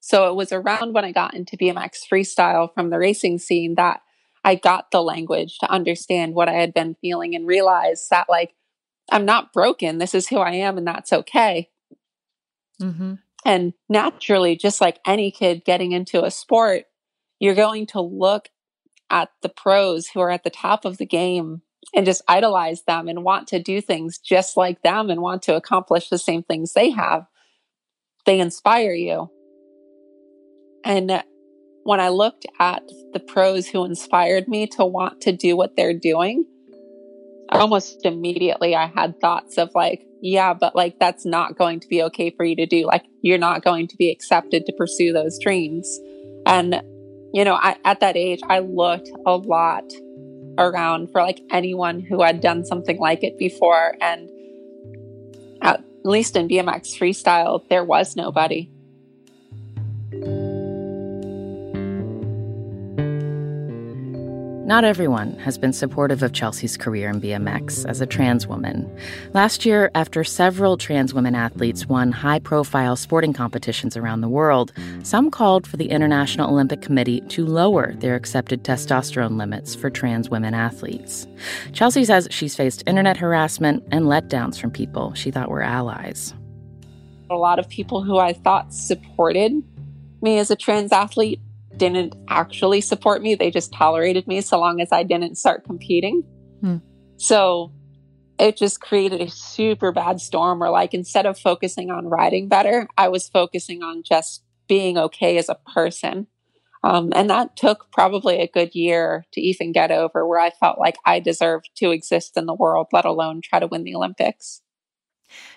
So 0.00 0.30
it 0.30 0.36
was 0.36 0.52
around 0.52 0.94
when 0.94 1.04
I 1.04 1.12
got 1.12 1.34
into 1.34 1.58
BMX 1.58 1.98
freestyle 2.10 2.72
from 2.72 2.88
the 2.88 2.96
racing 2.96 3.38
scene 3.40 3.74
that 3.74 4.00
I 4.42 4.54
got 4.54 4.90
the 4.90 5.02
language 5.02 5.58
to 5.58 5.70
understand 5.70 6.34
what 6.34 6.48
I 6.48 6.54
had 6.54 6.72
been 6.72 6.96
feeling 7.02 7.34
and 7.34 7.46
realize 7.46 8.08
that 8.10 8.30
like 8.30 8.54
I'm 9.12 9.26
not 9.26 9.52
broken. 9.52 9.98
This 9.98 10.14
is 10.14 10.28
who 10.28 10.38
I 10.38 10.52
am 10.52 10.78
and 10.78 10.86
that's 10.86 11.12
okay. 11.12 11.68
Mm-hmm. 12.80 13.14
And 13.44 13.74
naturally, 13.90 14.56
just 14.56 14.80
like 14.80 14.98
any 15.06 15.30
kid 15.30 15.66
getting 15.66 15.92
into 15.92 16.24
a 16.24 16.30
sport, 16.30 16.84
you're 17.38 17.54
going 17.54 17.84
to 17.88 18.00
look 18.00 18.48
at 19.10 19.30
the 19.42 19.48
pros 19.48 20.08
who 20.08 20.20
are 20.20 20.30
at 20.30 20.44
the 20.44 20.50
top 20.50 20.84
of 20.84 20.98
the 20.98 21.06
game 21.06 21.62
and 21.94 22.06
just 22.06 22.22
idolize 22.28 22.82
them 22.82 23.08
and 23.08 23.24
want 23.24 23.48
to 23.48 23.62
do 23.62 23.80
things 23.80 24.18
just 24.18 24.56
like 24.56 24.82
them 24.82 25.10
and 25.10 25.20
want 25.20 25.42
to 25.42 25.56
accomplish 25.56 26.08
the 26.08 26.18
same 26.18 26.42
things 26.42 26.72
they 26.72 26.90
have. 26.90 27.26
They 28.26 28.40
inspire 28.40 28.94
you. 28.94 29.30
And 30.84 31.22
when 31.84 32.00
I 32.00 32.08
looked 32.08 32.46
at 32.58 32.82
the 33.12 33.20
pros 33.20 33.66
who 33.66 33.84
inspired 33.84 34.48
me 34.48 34.66
to 34.68 34.84
want 34.84 35.20
to 35.22 35.32
do 35.32 35.56
what 35.56 35.76
they're 35.76 35.98
doing, 35.98 36.46
almost 37.50 38.04
immediately 38.04 38.74
I 38.74 38.86
had 38.86 39.20
thoughts 39.20 39.58
of 39.58 39.70
like, 39.74 40.04
yeah, 40.20 40.54
but 40.54 40.74
like 40.74 40.98
that's 40.98 41.26
not 41.26 41.56
going 41.56 41.80
to 41.80 41.88
be 41.88 42.02
okay 42.04 42.30
for 42.30 42.44
you 42.44 42.56
to 42.56 42.66
do. 42.66 42.86
Like 42.86 43.04
you're 43.22 43.38
not 43.38 43.62
going 43.62 43.88
to 43.88 43.96
be 43.96 44.10
accepted 44.10 44.66
to 44.66 44.72
pursue 44.72 45.12
those 45.12 45.38
dreams. 45.38 46.00
And 46.46 46.82
you 47.34 47.44
know, 47.44 47.54
I, 47.54 47.76
at 47.84 47.98
that 47.98 48.16
age, 48.16 48.38
I 48.48 48.60
looked 48.60 49.10
a 49.26 49.36
lot 49.36 49.82
around 50.56 51.10
for 51.10 51.20
like 51.20 51.40
anyone 51.50 51.98
who 52.00 52.22
had 52.22 52.40
done 52.40 52.64
something 52.64 52.96
like 52.98 53.24
it 53.24 53.36
before. 53.36 53.96
And 54.00 54.30
at 55.60 55.82
least 56.04 56.36
in 56.36 56.46
BMX 56.46 56.96
freestyle, 56.96 57.68
there 57.68 57.82
was 57.82 58.14
nobody. 58.14 58.70
Not 64.64 64.82
everyone 64.82 65.34
has 65.40 65.58
been 65.58 65.74
supportive 65.74 66.22
of 66.22 66.32
Chelsea's 66.32 66.78
career 66.78 67.10
in 67.10 67.20
BMX 67.20 67.84
as 67.86 68.00
a 68.00 68.06
trans 68.06 68.46
woman. 68.46 68.90
Last 69.34 69.66
year, 69.66 69.90
after 69.94 70.24
several 70.24 70.78
trans 70.78 71.12
women 71.12 71.34
athletes 71.34 71.86
won 71.86 72.12
high 72.12 72.38
profile 72.38 72.96
sporting 72.96 73.34
competitions 73.34 73.94
around 73.94 74.22
the 74.22 74.28
world, 74.28 74.72
some 75.02 75.30
called 75.30 75.66
for 75.66 75.76
the 75.76 75.90
International 75.90 76.48
Olympic 76.48 76.80
Committee 76.80 77.20
to 77.28 77.44
lower 77.44 77.92
their 77.96 78.14
accepted 78.14 78.64
testosterone 78.64 79.36
limits 79.36 79.74
for 79.74 79.90
trans 79.90 80.30
women 80.30 80.54
athletes. 80.54 81.26
Chelsea 81.74 82.06
says 82.06 82.26
she's 82.30 82.56
faced 82.56 82.82
internet 82.86 83.18
harassment 83.18 83.84
and 83.92 84.06
letdowns 84.06 84.58
from 84.58 84.70
people 84.70 85.12
she 85.12 85.30
thought 85.30 85.50
were 85.50 85.60
allies. 85.60 86.32
A 87.28 87.36
lot 87.36 87.58
of 87.58 87.68
people 87.68 88.02
who 88.02 88.16
I 88.16 88.32
thought 88.32 88.72
supported 88.72 89.62
me 90.22 90.38
as 90.38 90.50
a 90.50 90.56
trans 90.56 90.90
athlete 90.90 91.42
didn't 91.76 92.14
actually 92.28 92.80
support 92.80 93.22
me. 93.22 93.34
They 93.34 93.50
just 93.50 93.72
tolerated 93.72 94.26
me 94.26 94.40
so 94.40 94.58
long 94.58 94.80
as 94.80 94.92
I 94.92 95.02
didn't 95.02 95.36
start 95.36 95.64
competing. 95.64 96.22
Hmm. 96.60 96.76
So 97.16 97.72
it 98.38 98.56
just 98.56 98.80
created 98.80 99.20
a 99.20 99.30
super 99.30 99.92
bad 99.92 100.20
storm 100.20 100.58
where, 100.58 100.70
like, 100.70 100.94
instead 100.94 101.26
of 101.26 101.38
focusing 101.38 101.90
on 101.90 102.08
riding 102.08 102.48
better, 102.48 102.88
I 102.98 103.08
was 103.08 103.28
focusing 103.28 103.82
on 103.82 104.02
just 104.02 104.42
being 104.68 104.98
okay 104.98 105.36
as 105.36 105.48
a 105.48 105.58
person. 105.72 106.26
Um, 106.82 107.12
and 107.14 107.30
that 107.30 107.56
took 107.56 107.90
probably 107.92 108.40
a 108.40 108.48
good 108.48 108.74
year 108.74 109.24
to 109.32 109.40
even 109.40 109.72
get 109.72 109.90
over 109.90 110.26
where 110.26 110.40
I 110.40 110.50
felt 110.50 110.78
like 110.78 110.96
I 111.06 111.18
deserved 111.18 111.70
to 111.76 111.92
exist 111.92 112.36
in 112.36 112.46
the 112.46 112.54
world, 112.54 112.88
let 112.92 113.06
alone 113.06 113.40
try 113.42 113.58
to 113.58 113.66
win 113.66 113.84
the 113.84 113.94
Olympics. 113.94 114.60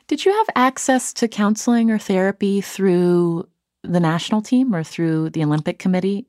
Did 0.08 0.24
you 0.24 0.32
have 0.32 0.48
access 0.56 1.12
to 1.14 1.28
counseling 1.28 1.92
or 1.92 1.98
therapy 1.98 2.62
through 2.62 3.48
the 3.92 4.00
national 4.00 4.42
team 4.42 4.76
or 4.76 4.84
through 4.84 5.32
the 5.32 5.44
Olympic 5.44 5.80
Committee? 5.80 6.28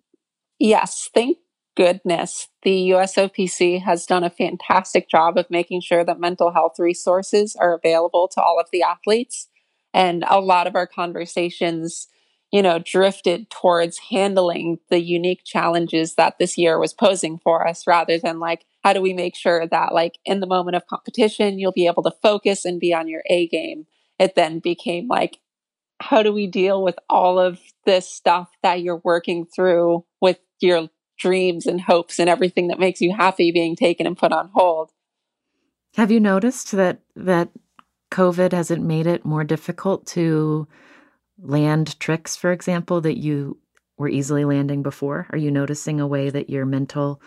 Yes, 0.59 1.11
thank 1.15 1.39
goodness. 1.77 2.49
The 2.63 2.91
USOPC 2.91 3.83
has 3.83 4.07
done 4.07 4.25
a 4.25 4.31
fantastic 4.31 5.09
job 5.09 5.39
of 5.39 5.51
making 5.51 5.81
sure 5.81 6.05
that 6.05 6.19
mental 6.19 6.53
health 6.53 6.79
resources 6.79 7.57
are 7.57 7.75
available 7.75 8.29
to 8.35 8.43
all 8.43 8.59
of 8.59 8.67
the 8.73 8.83
athletes. 8.83 9.49
And 9.95 10.25
a 10.29 10.41
lot 10.41 10.67
of 10.67 10.75
our 10.75 10.87
conversations 10.87 12.09
you 12.51 12.63
know, 12.63 12.79
drifted 12.79 13.51
towards 13.51 13.99
handling 14.11 14.79
the 14.89 15.01
unique 15.01 15.43
challenges 15.45 16.15
that 16.15 16.39
this 16.39 16.57
year 16.57 16.79
was 16.79 16.95
posing 16.95 17.39
for 17.39 17.67
us 17.67 17.87
rather 17.87 18.19
than 18.19 18.41
like, 18.41 18.65
how 18.83 18.93
do 18.93 19.03
we 19.03 19.13
make 19.13 19.37
sure 19.37 19.67
that 19.67 19.93
like 19.93 20.19
in 20.25 20.41
the 20.41 20.47
moment 20.47 20.77
of 20.77 20.87
competition, 20.87 21.59
you'll 21.59 21.73
be 21.73 21.87
able 21.87 22.03
to 22.03 22.15
focus 22.23 22.65
and 22.65 22.81
be 22.81 22.95
on 22.95 23.09
your 23.09 23.23
A 23.29 23.47
game? 23.49 23.87
It 24.19 24.35
then 24.35 24.61
became 24.61 25.09
like, 25.09 25.41
how 26.01 26.23
do 26.23 26.33
we 26.33 26.47
deal 26.47 26.83
with 26.83 26.99
all 27.09 27.39
of 27.39 27.61
this 27.85 28.09
stuff 28.09 28.49
that 28.63 28.83
you're 28.83 29.01
working 29.05 29.47
through 29.47 30.05
with 30.21 30.39
your 30.61 30.89
dreams 31.19 31.67
and 31.67 31.81
hopes 31.81 32.19
and 32.19 32.29
everything 32.29 32.69
that 32.69 32.79
makes 32.79 33.01
you 33.01 33.15
happy 33.15 33.51
being 33.51 33.77
taken 33.77 34.07
and 34.07 34.17
put 34.17 34.33
on 34.33 34.51
hold? 34.55 34.91
Have 35.97 36.11
you 36.11 36.21
noticed 36.21 36.73
that 36.73 37.01
that 37.17 37.51
COVID 38.11 38.53
hasn't 38.53 38.85
made 38.85 39.07
it 39.07 39.25
more 39.25 39.45
difficult 39.45 40.07
to 40.09 40.69
land 41.41 41.99
tricks, 42.01 42.37
for 42.37 42.53
example, 42.53 43.01
that 43.01 43.19
you 43.19 43.59
were 43.97 44.09
easily 44.09 44.45
landing 44.45 44.83
before? 44.83 45.27
Are 45.31 45.39
you 45.39 45.51
noticing 45.51 46.01
a 46.01 46.07
way 46.07 46.31
that 46.31 46.49
your 46.49 46.65
mental 46.65 47.21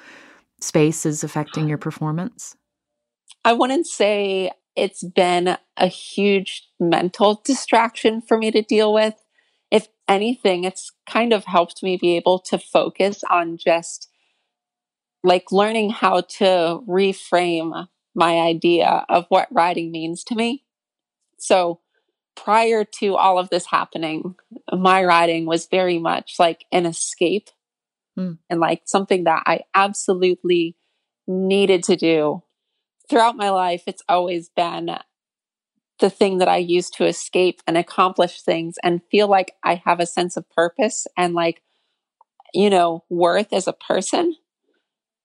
space 0.59 1.05
is 1.05 1.23
affecting 1.23 1.67
your 1.67 1.77
performance? 1.77 2.55
I 3.43 3.53
wouldn't 3.53 3.87
say 3.87 4.51
it's 4.75 5.03
been 5.03 5.57
a 5.77 5.87
huge 5.87 6.67
mental 6.79 7.41
distraction 7.43 8.21
for 8.21 8.37
me 8.37 8.51
to 8.51 8.61
deal 8.61 8.93
with. 8.93 9.15
If 9.69 9.87
anything, 10.07 10.63
it's 10.63 10.91
kind 11.09 11.33
of 11.33 11.45
helped 11.45 11.83
me 11.83 11.97
be 11.97 12.15
able 12.15 12.39
to 12.39 12.57
focus 12.57 13.23
on 13.29 13.57
just 13.57 14.09
like 15.23 15.51
learning 15.51 15.91
how 15.91 16.21
to 16.21 16.81
reframe 16.87 17.87
my 18.15 18.39
idea 18.39 19.05
of 19.07 19.25
what 19.29 19.47
riding 19.51 19.91
means 19.91 20.23
to 20.25 20.35
me. 20.35 20.63
So 21.37 21.79
prior 22.35 22.83
to 22.99 23.15
all 23.15 23.37
of 23.37 23.49
this 23.49 23.65
happening, 23.65 24.35
my 24.71 25.03
riding 25.03 25.45
was 25.45 25.67
very 25.67 25.99
much 25.99 26.35
like 26.39 26.65
an 26.71 26.85
escape 26.85 27.49
mm. 28.17 28.37
and 28.49 28.59
like 28.59 28.83
something 28.85 29.25
that 29.25 29.43
I 29.45 29.61
absolutely 29.75 30.75
needed 31.27 31.83
to 31.85 31.95
do. 31.95 32.43
Throughout 33.11 33.35
my 33.35 33.49
life, 33.49 33.83
it's 33.87 34.03
always 34.07 34.47
been 34.47 34.97
the 35.99 36.09
thing 36.09 36.37
that 36.37 36.47
I 36.47 36.55
use 36.55 36.89
to 36.91 37.05
escape 37.05 37.61
and 37.67 37.77
accomplish 37.77 38.41
things 38.41 38.77
and 38.85 39.01
feel 39.11 39.27
like 39.27 39.51
I 39.65 39.81
have 39.83 39.99
a 39.99 40.05
sense 40.05 40.37
of 40.37 40.49
purpose 40.51 41.07
and 41.17 41.33
like, 41.33 41.61
you 42.53 42.69
know, 42.69 43.03
worth 43.09 43.51
as 43.51 43.67
a 43.67 43.73
person. 43.73 44.37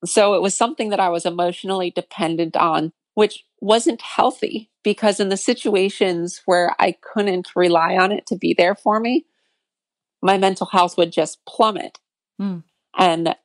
So 0.05 0.35
it 0.35 0.43
was 0.43 0.59
something 0.59 0.89
that 0.89 0.99
I 0.99 1.11
was 1.11 1.25
emotionally 1.25 1.93
dependent 1.93 2.57
on, 2.57 2.93
which 3.15 3.45
wasn't 3.61 4.03
healthy 4.03 4.69
because 4.83 5.21
in 5.21 5.29
the 5.29 5.37
situations 5.37 6.43
where 6.45 6.75
I 6.81 6.91
couldn't 6.91 7.51
rely 7.55 7.97
on 7.97 8.11
it 8.11 8.27
to 8.27 8.37
be 8.37 8.53
there 8.53 8.75
for 8.75 8.99
me, 8.99 9.27
my 10.21 10.39
mental 10.39 10.67
health 10.67 10.99
would 10.99 11.13
just 11.13 11.39
plummet. 11.47 12.01
Mm. 12.43 12.65
And 12.99 13.37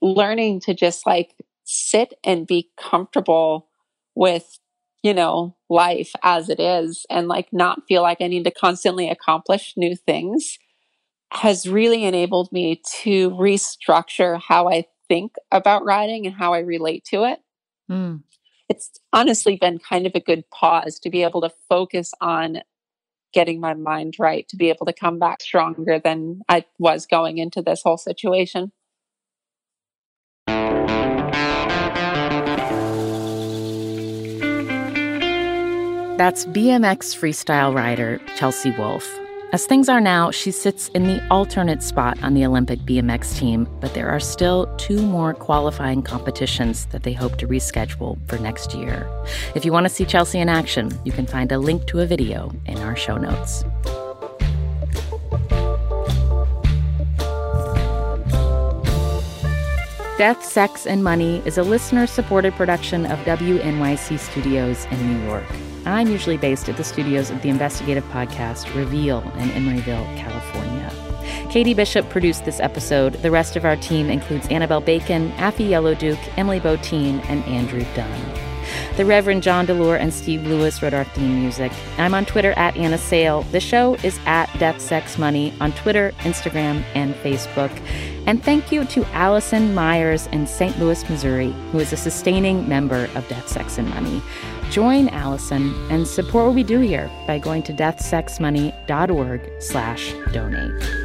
learning 0.00 0.60
to 0.60 0.72
just 0.72 1.06
like 1.06 1.34
sit 1.64 2.14
and 2.24 2.46
be 2.46 2.70
comfortable 2.78 3.68
with, 4.14 4.58
you 5.02 5.14
know, 5.14 5.56
life 5.68 6.12
as 6.22 6.48
it 6.48 6.60
is 6.60 7.06
and 7.10 7.28
like 7.28 7.52
not 7.52 7.82
feel 7.88 8.02
like 8.02 8.20
I 8.20 8.28
need 8.28 8.44
to 8.44 8.50
constantly 8.50 9.08
accomplish 9.08 9.74
new 9.76 9.96
things 9.96 10.58
has 11.32 11.68
really 11.68 12.04
enabled 12.04 12.52
me 12.52 12.80
to 13.02 13.30
restructure 13.30 14.40
how 14.40 14.68
I 14.70 14.84
think 15.08 15.32
about 15.50 15.84
riding 15.84 16.26
and 16.26 16.34
how 16.34 16.54
I 16.54 16.60
relate 16.60 17.04
to 17.06 17.24
it. 17.24 17.40
Mm 17.90 18.22
it's 18.68 18.90
honestly 19.12 19.56
been 19.56 19.78
kind 19.78 20.06
of 20.06 20.12
a 20.14 20.20
good 20.20 20.44
pause 20.50 20.98
to 21.00 21.10
be 21.10 21.22
able 21.22 21.40
to 21.42 21.50
focus 21.68 22.12
on 22.20 22.58
getting 23.32 23.60
my 23.60 23.74
mind 23.74 24.14
right 24.18 24.48
to 24.48 24.56
be 24.56 24.68
able 24.68 24.86
to 24.86 24.92
come 24.92 25.18
back 25.18 25.42
stronger 25.42 25.98
than 25.98 26.40
I 26.48 26.64
was 26.78 27.06
going 27.06 27.38
into 27.38 27.62
this 27.62 27.82
whole 27.82 27.96
situation. 27.96 28.72
That's 36.16 36.44
BMX 36.44 37.12
freestyle 37.18 37.74
rider 37.74 38.20
Chelsea 38.36 38.70
Wolfe. 38.70 39.18
As 39.52 39.66
things 39.66 39.88
are 39.88 40.00
now, 40.00 40.30
she 40.30 40.52
sits 40.52 40.86
in 40.90 41.08
the 41.08 41.20
alternate 41.28 41.82
spot 41.82 42.22
on 42.22 42.34
the 42.34 42.44
Olympic 42.46 42.78
BMX 42.80 43.36
team, 43.36 43.68
but 43.80 43.94
there 43.94 44.08
are 44.08 44.20
still 44.20 44.72
two 44.76 45.02
more 45.02 45.34
qualifying 45.34 46.02
competitions 46.02 46.86
that 46.92 47.02
they 47.02 47.14
hope 47.14 47.36
to 47.38 47.48
reschedule 47.48 48.16
for 48.28 48.38
next 48.38 48.76
year. 48.76 49.10
If 49.56 49.64
you 49.64 49.72
want 49.72 49.86
to 49.86 49.88
see 49.92 50.04
Chelsea 50.04 50.38
in 50.38 50.48
action, 50.48 50.96
you 51.04 51.10
can 51.10 51.26
find 51.26 51.50
a 51.50 51.58
link 51.58 51.84
to 51.86 51.98
a 51.98 52.06
video 52.06 52.52
in 52.66 52.78
our 52.78 52.94
show 52.94 53.16
notes. 53.16 53.64
Death, 60.16 60.44
Sex, 60.44 60.86
and 60.86 61.02
Money 61.02 61.42
is 61.44 61.58
a 61.58 61.64
listener 61.64 62.06
supported 62.06 62.52
production 62.52 63.04
of 63.06 63.18
WNYC 63.24 64.16
Studios 64.16 64.84
in 64.92 65.12
New 65.12 65.26
York. 65.26 65.42
I'm 65.86 66.08
usually 66.08 66.36
based 66.36 66.68
at 66.68 66.76
the 66.76 66.84
studios 66.84 67.30
of 67.30 67.42
the 67.42 67.48
investigative 67.48 68.04
podcast 68.04 68.74
Reveal 68.74 69.22
in 69.38 69.50
Emeryville, 69.50 70.16
California. 70.16 70.92
Katie 71.50 71.74
Bishop 71.74 72.08
produced 72.10 72.44
this 72.44 72.60
episode. 72.60 73.14
The 73.14 73.30
rest 73.30 73.56
of 73.56 73.64
our 73.64 73.76
team 73.76 74.10
includes 74.10 74.48
Annabelle 74.48 74.80
Bacon, 74.80 75.30
Afi 75.32 75.68
Yellow-Duke, 75.68 76.18
Emily 76.38 76.60
Botein, 76.60 77.24
and 77.28 77.44
Andrew 77.44 77.84
Dunn. 77.94 78.43
The 78.96 79.04
Reverend 79.04 79.42
John 79.42 79.66
DeLore 79.66 79.98
and 79.98 80.14
Steve 80.14 80.46
Lewis 80.46 80.80
wrote 80.80 80.94
our 80.94 81.02
theme 81.02 81.40
music. 81.40 81.72
I'm 81.98 82.14
on 82.14 82.24
Twitter 82.24 82.52
at 82.52 82.76
Anna 82.76 82.96
Sale. 82.96 83.42
The 83.50 83.58
show 83.58 83.96
is 84.04 84.20
at 84.24 84.46
Death 84.60 84.80
Sex 84.80 85.18
Money 85.18 85.52
on 85.60 85.72
Twitter, 85.72 86.12
Instagram, 86.20 86.84
and 86.94 87.12
Facebook. 87.16 87.72
And 88.28 88.40
thank 88.44 88.70
you 88.70 88.84
to 88.84 89.04
Allison 89.06 89.74
Myers 89.74 90.28
in 90.28 90.46
St. 90.46 90.78
Louis, 90.78 91.10
Missouri, 91.10 91.50
who 91.72 91.80
is 91.80 91.92
a 91.92 91.96
sustaining 91.96 92.68
member 92.68 93.08
of 93.16 93.26
Death, 93.26 93.48
Sex, 93.48 93.78
and 93.78 93.90
Money. 93.90 94.22
Join 94.70 95.08
Allison 95.08 95.74
and 95.90 96.06
support 96.06 96.46
what 96.46 96.54
we 96.54 96.62
do 96.62 96.78
here 96.78 97.10
by 97.26 97.40
going 97.40 97.64
to 97.64 97.72
deathsexmoney.org 97.72 99.40
slash 99.60 100.14
donate. 100.32 101.03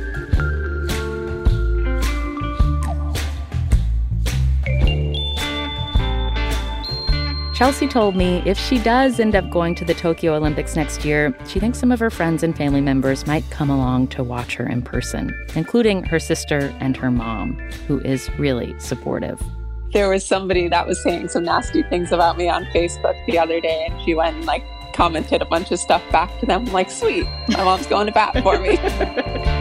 Chelsea 7.59 7.89
told 7.89 8.15
me 8.15 8.41
if 8.45 8.57
she 8.57 8.79
does 8.79 9.19
end 9.19 9.35
up 9.35 9.49
going 9.49 9.75
to 9.75 9.83
the 9.83 9.93
Tokyo 9.93 10.33
Olympics 10.33 10.77
next 10.77 11.03
year, 11.03 11.35
she 11.45 11.59
thinks 11.59 11.77
some 11.77 11.91
of 11.91 11.99
her 11.99 12.09
friends 12.09 12.41
and 12.41 12.55
family 12.55 12.79
members 12.79 13.27
might 13.27 13.43
come 13.49 13.69
along 13.69 14.07
to 14.07 14.23
watch 14.23 14.55
her 14.55 14.65
in 14.65 14.81
person, 14.81 15.37
including 15.57 16.01
her 16.05 16.19
sister 16.19 16.73
and 16.79 16.95
her 16.95 17.11
mom, 17.11 17.55
who 17.85 17.99
is 17.99 18.29
really 18.39 18.73
supportive. 18.79 19.43
There 19.91 20.07
was 20.07 20.25
somebody 20.25 20.69
that 20.69 20.87
was 20.87 21.03
saying 21.03 21.27
some 21.27 21.43
nasty 21.43 21.83
things 21.83 22.13
about 22.13 22.37
me 22.37 22.47
on 22.47 22.63
Facebook 22.67 23.25
the 23.25 23.37
other 23.37 23.59
day, 23.59 23.87
and 23.89 24.01
she 24.03 24.15
went 24.15 24.37
and 24.37 24.45
like 24.45 24.63
commented 24.93 25.41
a 25.41 25.45
bunch 25.45 25.69
of 25.71 25.79
stuff 25.79 26.01
back 26.13 26.39
to 26.39 26.45
them. 26.45 26.65
I'm 26.65 26.71
like, 26.71 26.89
sweet, 26.89 27.25
my 27.49 27.65
mom's 27.65 27.87
going 27.87 28.05
to 28.05 28.13
bat 28.13 28.41
for 28.41 28.57
me. 28.57 28.77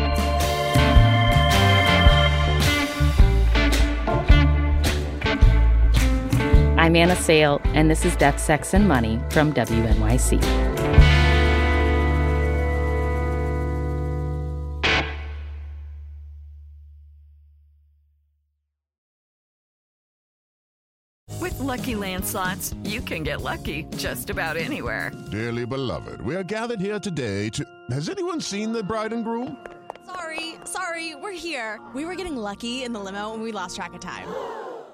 I'm 6.88 6.96
Anna 6.96 7.16
Sale, 7.16 7.60
and 7.74 7.90
this 7.90 8.06
is 8.06 8.16
Death, 8.16 8.40
Sex, 8.40 8.72
and 8.72 8.88
Money 8.88 9.20
from 9.28 9.52
WNYC. 9.52 10.40
With 21.38 21.58
Lucky 21.58 21.94
Land 21.94 22.24
slots, 22.24 22.74
you 22.84 23.02
can 23.02 23.22
get 23.22 23.42
lucky 23.42 23.84
just 23.98 24.30
about 24.30 24.56
anywhere. 24.56 25.12
Dearly 25.30 25.66
beloved, 25.66 26.22
we 26.22 26.34
are 26.36 26.42
gathered 26.42 26.80
here 26.80 26.98
today 26.98 27.50
to. 27.50 27.66
Has 27.90 28.08
anyone 28.08 28.40
seen 28.40 28.72
the 28.72 28.82
bride 28.82 29.12
and 29.12 29.24
groom? 29.24 29.58
Sorry, 30.06 30.54
sorry, 30.64 31.14
we're 31.16 31.32
here. 31.32 31.80
We 31.94 32.06
were 32.06 32.14
getting 32.14 32.36
lucky 32.36 32.82
in 32.82 32.94
the 32.94 33.00
limo 33.00 33.34
and 33.34 33.42
we 33.42 33.52
lost 33.52 33.76
track 33.76 33.92
of 33.92 34.00
time. 34.00 34.28